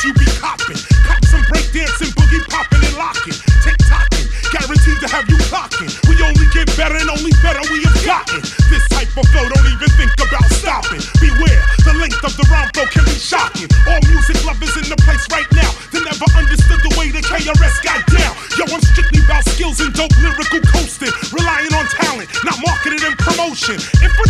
[0.03, 0.77] You be copping.
[1.05, 5.89] Cop some breakdancing, boogie popping and locking, tick tocking, guaranteed to have you clocking.
[6.09, 8.41] We only get better and only better we have gotten.
[8.71, 11.01] This type of flow, don't even think about stopping.
[11.21, 13.69] Beware, the length of the rhyme flow can be shocking.
[13.85, 17.77] All music lovers in the place right now, they never understood the way the KRS
[17.85, 18.33] got down.
[18.57, 23.13] Yo, I'm strictly about skills and dope lyrical coasting, relying on talent, not marketing and
[23.21, 23.77] promotion.
[24.01, 24.25] If a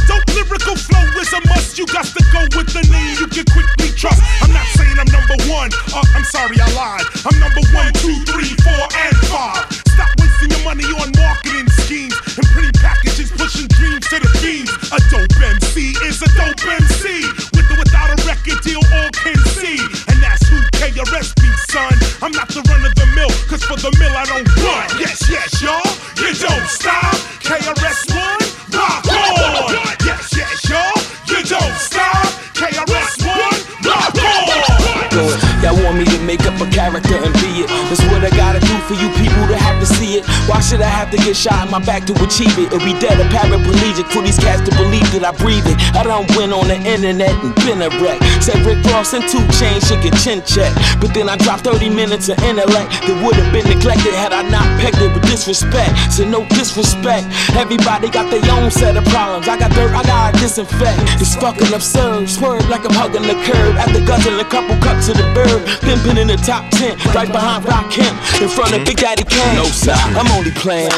[40.71, 42.71] should I have to get shot in my back to achieve it?
[42.71, 45.75] Or be dead a paraplegic for these cats to believe that I breathe it.
[45.91, 48.23] I don't win on the internet and been a wreck.
[48.39, 50.71] Said Rick Ross and 2 Chainz should get chin check.
[51.03, 54.47] But then I dropped 30 minutes of intellect that would have been neglected had I
[54.47, 55.91] not pegged it with disrespect.
[56.07, 57.27] So no disrespect.
[57.59, 59.51] Everybody got their own set of problems.
[59.51, 61.19] I got dirt, I gotta disinfect.
[61.19, 62.31] It's fucking absurd.
[62.31, 63.75] Swerve like I'm hugging the curb.
[63.75, 65.67] After guzzling a couple cups of the bird.
[65.83, 66.95] Pimping in the top 10.
[67.11, 68.15] Right behind Rakim.
[68.39, 69.59] In front of Big Daddy Kane.
[69.59, 69.99] No side.
[70.15, 70.91] I'm only playing.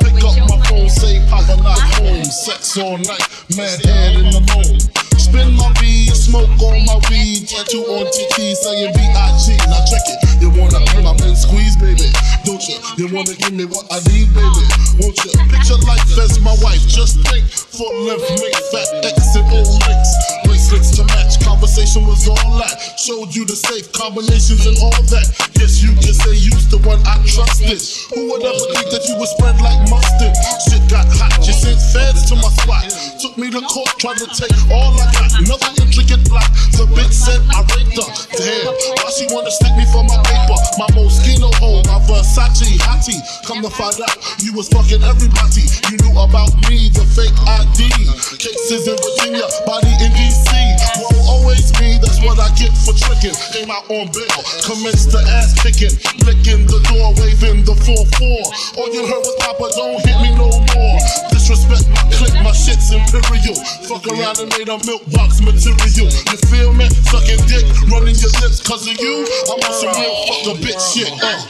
[0.00, 2.24] Pick up my phone, say Papa not home.
[2.24, 3.26] Sex all night,
[3.56, 5.05] mad head in the.
[5.26, 9.58] Spin my weed, smoke on my weed, tattoo on TT saying B.I.G.
[9.66, 12.06] Now check it, you wanna be my man squeeze, baby?
[12.46, 12.78] Don't you?
[12.94, 14.62] You wanna give me what I need, baby?
[15.02, 15.34] Won't you?
[15.50, 17.42] Picture life as my wife, just think.
[17.50, 20.12] Full length, make fat X and O links.
[20.46, 22.78] Bracelets to match, conversation was all that.
[22.94, 25.26] Showed you the safe combinations and all that.
[25.58, 27.82] Guess you can say you's the one I trusted.
[28.14, 30.38] Who would ever think that you would spread like mustard?
[30.70, 32.86] Shit got hot, you sent feds to my spot.
[33.18, 35.15] Took me to court, tried to take all I.
[35.36, 36.48] Another intricate block.
[36.76, 38.08] The bitch said I raped her.
[38.36, 40.58] Damn, why she wanna stick me for my paper?
[40.76, 43.20] My Moschino hole, my Versace hottie.
[43.48, 45.64] Come to find out, you was fucking everybody.
[45.88, 47.88] You knew about me, the fake ID.
[48.36, 50.52] Cases in Virginia, body in DC.
[51.00, 53.36] Won't always be, that's what I get for tricking.
[53.56, 55.96] Came out on bail, commenced the ass kicking.
[56.28, 58.76] Licking the door, waving the 4-4.
[58.76, 60.98] All you heard was Papa, don't hit me no more.
[61.32, 63.56] Disrespect my clip, my shit's imperial.
[63.88, 66.10] Fuck around and made a milk box material.
[66.10, 66.88] You feel me?
[67.10, 69.26] Sucking dick, running your lips cause of you.
[69.46, 71.12] I'm on some real fuck a bitch shit.
[71.22, 71.42] Uh.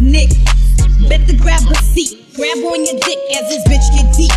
[0.00, 0.30] Nick,
[1.08, 2.23] better grab a seat.
[2.34, 4.34] Grab on your dick as this bitch get deep.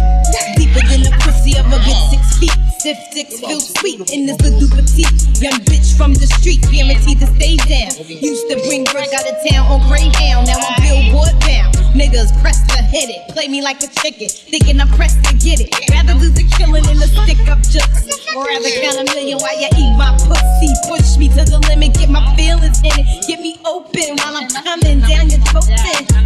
[0.54, 2.54] Deeper than the pussy of a good six feet.
[2.78, 5.18] Stiff dicks feel sweet in this little petite.
[5.42, 7.90] Young bitch from the street, guaranteed to stay down.
[8.06, 11.74] Used to bring work out of town on Greyhound, now I'm billboard bound.
[11.98, 15.58] Niggas press to hit it, play me like a chicken, thinking I'm pressed to get
[15.58, 15.74] it.
[15.90, 18.14] Rather lose a killing than the stick up jokes.
[18.38, 20.70] Or rather count a million while you eat my pussy.
[20.86, 23.26] Push me to the limit, get my feelings in it.
[23.26, 25.66] Get me open while I'm coming down your throat.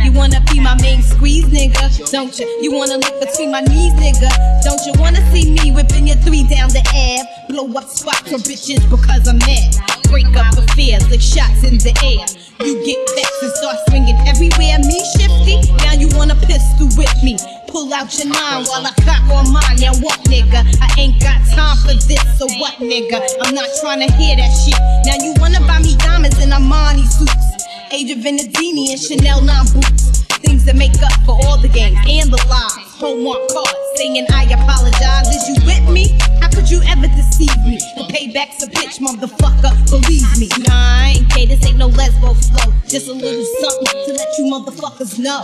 [0.04, 1.61] You wanna be my main squeeze, nigga?
[2.10, 2.48] Don't you?
[2.62, 4.30] You wanna look between my knees, nigga?
[4.64, 7.30] Don't you wanna see me whipping your three down the Ave?
[7.54, 9.76] Blow up spots for bitches because I'm mad.
[10.10, 12.26] Break up affairs like shots in the air.
[12.66, 14.80] You get vexed and start swinging everywhere.
[14.82, 17.38] Me shifty, now you wanna pistol with me.
[17.70, 19.78] Pull out your nine while I cock on mine.
[19.80, 20.66] Now what, nigga?
[20.82, 23.22] I ain't got time for this, so what, nigga?
[23.46, 24.80] I'm not trying to hear that shit.
[25.06, 27.68] Now you wanna buy me diamonds and Armani suits.
[27.92, 30.11] Age of Venedini and Chanel 9 boots.
[30.40, 32.88] Things that make up for all the games and the lies.
[33.00, 35.28] Homework cards saying I apologize.
[35.28, 36.18] Is you with me?
[36.40, 37.78] How could you ever deceive me?
[37.98, 39.74] The payback's a bitch, motherfucker.
[39.90, 40.50] Believe me.
[40.68, 41.46] Nah, I ain't gay.
[41.46, 42.74] This ain't no lesbo flow.
[42.88, 45.44] Just a little something to let you motherfuckers know.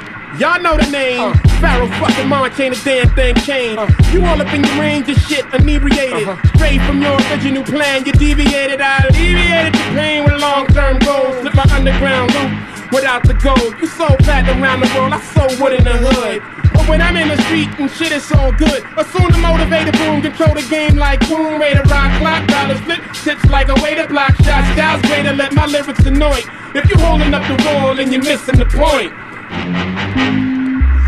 [0.39, 1.19] Y'all know the name.
[1.19, 1.33] Uh.
[1.59, 3.77] Pharaoh fucking mind can't a damn thing change.
[3.77, 3.87] Uh.
[4.13, 6.27] You all up in your range of shit, inebriated.
[6.27, 6.55] Uh-huh.
[6.55, 8.79] Straight from your original plan, you deviated.
[8.79, 11.35] I alleviated your pain with long term goals.
[11.41, 12.51] Slip my underground loop
[12.91, 13.75] without the gold.
[13.79, 16.41] You so platinum around the world, I so wood in the hood.
[16.71, 20.21] But when I'm in the street and shit is so good, assume the motivated boom,
[20.21, 23.95] control the game like boom, way to rock, clock, dollars flip, tips like a way
[23.95, 26.39] to block shots, styles way to let my lyrics annoy.
[26.73, 29.11] If you holding up the wall and you're missing the point.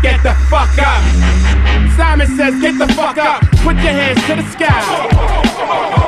[0.02, 1.02] Get the fuck up.
[1.96, 3.40] Simon says, get the fuck up.
[3.62, 4.82] Put your hands to the sky.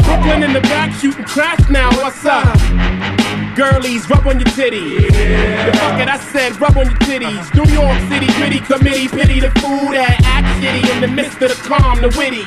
[0.05, 1.91] Brooklyn in the back shooting crash now.
[1.97, 2.57] What's up?
[3.57, 5.09] Girlies, rub on your titties.
[5.09, 7.55] The fuck it, I said rub on your titties.
[7.55, 11.49] New York City gritty committee, pity the fool that act shitty in the midst of
[11.49, 12.45] the calm, the witty.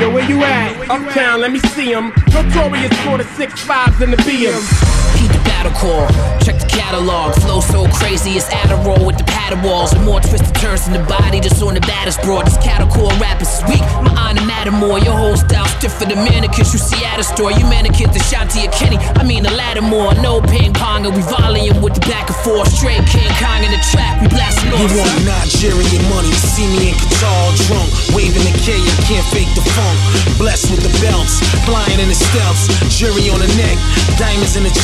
[0.00, 0.88] Yo, where you at?
[0.88, 2.12] Uptown, let me see 'em.
[2.32, 5.03] Notorious for the six fives and the BMs.
[5.24, 6.04] Heed the battle call,
[6.44, 7.32] check the catalog.
[7.40, 9.94] Flow so crazy, it's Adderall with the paddle walls.
[9.94, 12.44] And more twisted turns in the body that's on the baddest broad.
[12.44, 14.98] This cattle core rappers is weak, my honor matter more.
[14.98, 17.52] Your whole style for the manicures you see at a store.
[17.52, 20.16] You manicure the Shanti or Kenny, I mean the Lattimore.
[20.24, 22.68] No ping pong, and we volleying with the back and forth.
[22.72, 24.80] Straight King Kong in the track, we blasting off.
[24.80, 29.52] You want Nigerian money, see me in Qatar drunk, waving the K, I can't fake
[29.52, 29.96] the funk.
[30.40, 33.76] Blessed with the belts, flying in the stealths, jury on the neck,
[34.16, 34.74] diamonds in the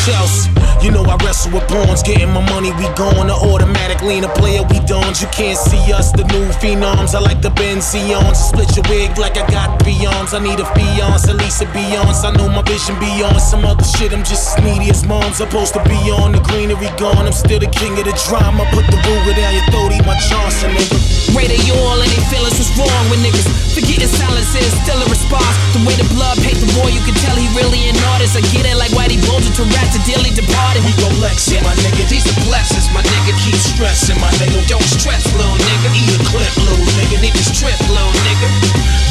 [0.81, 4.33] You know I wrestle with pawns, getting my money, we going to automatic lean a
[4.41, 5.21] player, we dons.
[5.21, 7.15] You can't see us, the new phenoms.
[7.15, 10.33] I like the Benzions, split your wig like I got beyonds.
[10.33, 12.25] I need a fiance, at least a Beyonce.
[12.25, 14.13] I know my vision beyond some other shit.
[14.13, 15.37] I'm just as needy as moms.
[15.37, 17.29] Supposed to be on the greenery gone.
[17.29, 18.65] I'm still the king of the drama.
[18.73, 20.97] Put the Ruger down your throat, eat my Johnson, nigga.
[21.37, 23.47] Rate you all and they feelings what's wrong with niggas.
[23.77, 25.55] Forgetting silence is still a response.
[25.77, 28.35] The way the blood paint the boy, you can tell he really an artist.
[28.35, 30.85] I get it like Whitey Bulger to rap to dearly departed.
[30.85, 32.05] We gon' Lex my nigga.
[32.09, 33.33] These are blessings, my nigga.
[33.45, 34.61] Keep stressing, my nigga.
[34.69, 35.89] Don't stress, little nigga.
[35.97, 37.17] Eat a clip, little nigga.
[37.21, 38.49] Niggas trip, little nigga.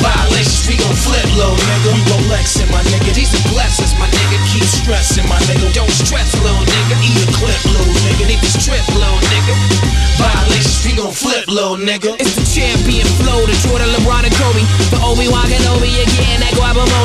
[0.02, 1.90] Violations, we gon' flip, little nigga.
[1.94, 3.14] We gon' Lex my nigga.
[3.14, 4.38] These are blessings, my nigga.
[4.54, 5.74] Keep stressing, my nigga.
[5.74, 6.96] Don't stress, little nigga.
[7.02, 8.30] Eat a clip, little nigga.
[8.30, 9.54] Niggas trip, little nigga.
[10.18, 12.18] Violations, we gon' flip, little nigga.
[12.22, 14.64] It's the champion flow, the Jordan, LeBron, and Kobe.
[14.94, 16.99] The Obi-Wan Kenobi again, that guacamole.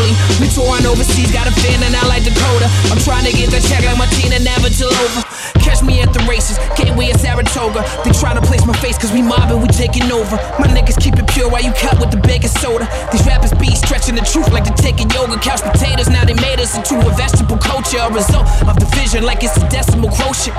[0.54, 2.70] Touring overseas, got a fan and I like Dakota.
[2.94, 5.26] I'm trying to get the check like Martina Navratilova.
[5.58, 6.62] Catch me at the races,
[6.94, 7.82] we at Saratoga?
[8.04, 10.36] They trying to place my face cause we mobbing, we taking over.
[10.58, 12.86] My niggas keep it pure while you cut with the baking soda.
[13.10, 15.38] These rappers be stretching the truth like they're taking yoga.
[15.42, 17.98] Couch potatoes, now they made us into a vegetable culture.
[17.98, 20.56] A result of division like it's a decimal quotient.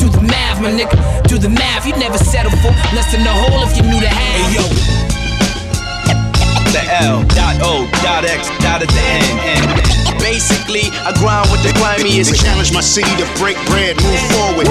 [0.00, 0.96] Do the math, my nigga,
[1.28, 1.86] do the math.
[1.86, 4.48] You never settle for less than the whole if you knew the half.
[4.48, 4.95] Hey, yo.
[6.76, 9.80] The L dot O dot X dot at the end.
[9.80, 9.95] end.
[10.26, 12.34] Basically, I grind with the grimiest.
[12.34, 14.66] They challenge my city to break bread, move forward.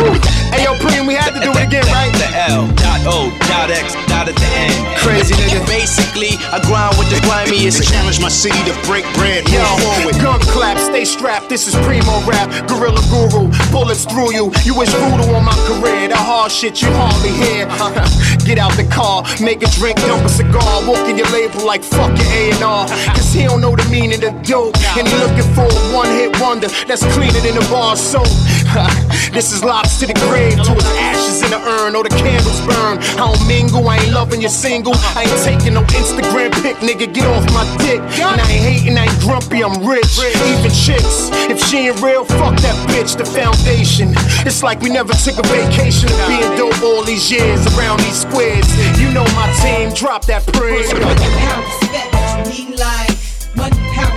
[0.52, 2.12] Hey yo, Preem, we had to do it again, right?
[2.12, 4.76] The L dot O dot X dot at the end.
[5.00, 5.64] Crazy nigga.
[5.64, 7.80] Basically, I grind with the grimiest.
[7.80, 10.16] They challenge my city to break bread, move Yo, forward.
[10.20, 11.48] gun clap, stay strapped.
[11.48, 13.48] This is primo rap, gorilla guru.
[13.72, 14.52] Bullets through you.
[14.68, 16.12] You wish voodoo on my career.
[16.12, 17.64] The hard shit you hardly hear.
[18.44, 20.84] Get out the car, make a drink, dump a cigar.
[20.84, 22.28] Walk in your label like fuck your
[22.60, 22.88] A&R.
[23.16, 24.76] Cause he don't know the meaning of dope.
[25.00, 28.28] And he looking for a one hit wonder that's cleaner than a bar soap.
[29.32, 32.60] this is locks to the grave, to his ashes in the urn or the candles
[32.66, 33.00] burn.
[33.20, 34.94] I don't mingle, I ain't loving your single.
[35.16, 37.12] I ain't taking no Instagram pic, nigga.
[37.12, 38.02] Get off my dick.
[38.20, 40.20] And I ain't hating, I ain't grumpy, I'm rich.
[40.20, 43.16] Even chicks, if she ain't real, fuck that bitch.
[43.16, 44.14] The foundation.
[44.46, 48.22] It's like we never took a vacation of being dope all these years around these
[48.22, 48.68] squares.
[49.00, 50.92] You know my team, drop that print.
[50.92, 52.12] One pound respect,
[52.48, 53.16] you eating like.
[53.56, 54.15] One pound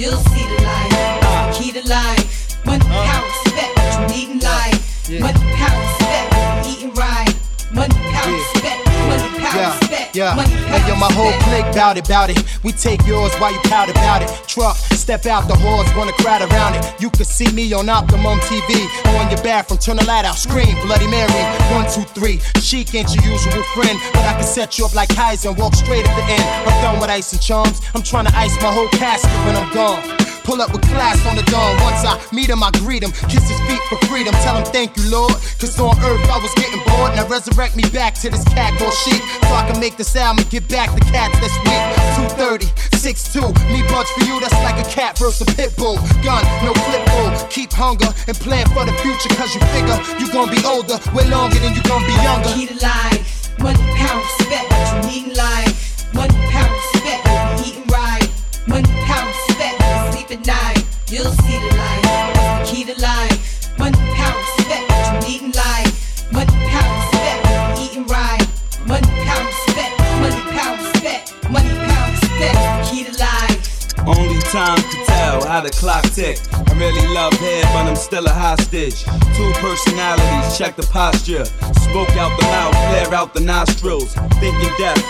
[0.00, 0.29] night.
[10.20, 10.36] Yeah.
[10.68, 12.44] Hey, yo, my whole clique bout it, bout it.
[12.62, 14.28] We take yours while you pout about it.
[14.46, 16.84] Truck, step out the halls, wanna crowd around it.
[17.00, 18.84] You can see me on Optimum TV.
[19.16, 21.32] On your bathroom, turn the light out, scream, Bloody Mary.
[21.72, 22.38] One, two, three.
[22.60, 25.74] Chic ain't your usual friend, but I can set you up like Kaiser and walk
[25.74, 26.44] straight at the end.
[26.68, 27.80] I'm done with ice and charms.
[27.94, 30.29] I'm trying to ice my whole casket when I'm gone.
[30.50, 31.78] Pull up with class on the dawn.
[31.78, 33.14] Once I meet him, I greet him.
[33.30, 34.34] Kiss his feet for freedom.
[34.42, 35.38] Tell him thank you, Lord.
[35.62, 37.14] Cause on earth I was getting bored.
[37.14, 39.22] Now resurrect me back to this cat called shit.
[39.46, 41.86] So I can make this album and get back the cats that's weak.
[42.34, 42.66] 230,
[42.98, 43.46] 6'2.
[43.70, 46.02] Me buds for you, that's like a cat versus a pit bull.
[46.26, 47.30] Gun, no clip bull.
[47.46, 49.30] Keep hunger and plan for the future.
[49.38, 52.50] Cause you figure you gonna be older way longer than you gonna be younger.
[52.58, 53.54] Key life.
[53.62, 54.66] One pound respect,
[55.14, 55.70] eating like.
[56.10, 57.22] One pound respect,
[57.62, 58.26] eating right.
[58.66, 58.99] Respect,
[60.32, 60.84] at night.
[61.08, 62.09] You'll see the light.
[74.10, 76.38] Only time to tell how the clock tick.
[76.52, 79.04] I really love head, but I'm still a hostage.
[79.36, 81.44] Two personalities, check the posture.
[81.44, 84.14] Smoke out the mouth, flare out the nostrils.
[84.40, 85.02] Thinking death,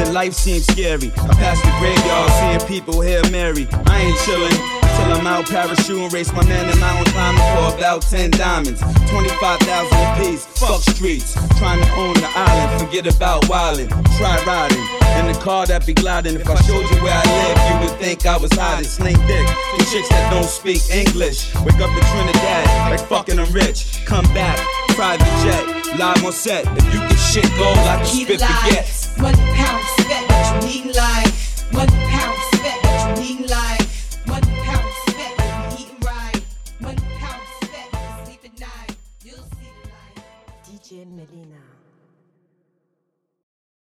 [0.00, 1.12] the life seems scary.
[1.16, 3.68] I pass the graveyard, seeing people here Mary.
[3.86, 4.85] I ain't chillin'.
[4.96, 8.80] Till I'm out parachute and race my man in mountain climbing for about 10 diamonds.
[9.10, 11.34] 25,000 apiece, fuck streets.
[11.58, 13.88] Trying to own the island, forget forget about wildin'.
[14.16, 14.80] Try riding
[15.18, 16.36] in the car that be gliding.
[16.36, 18.88] If I showed you where I live, you would think I was hiding.
[18.88, 21.54] Sling dick to chicks that don't speak English.
[21.64, 24.04] Wake up in Trinidad like fucking I'm rich.
[24.06, 24.58] Come back,
[24.96, 26.64] private jet, live on set.
[26.78, 29.22] If you can shit gold, I can Keep spit baguettes.
[29.22, 30.24] One pound spent,
[30.64, 31.72] you need life.
[31.72, 33.65] One pound but you need life.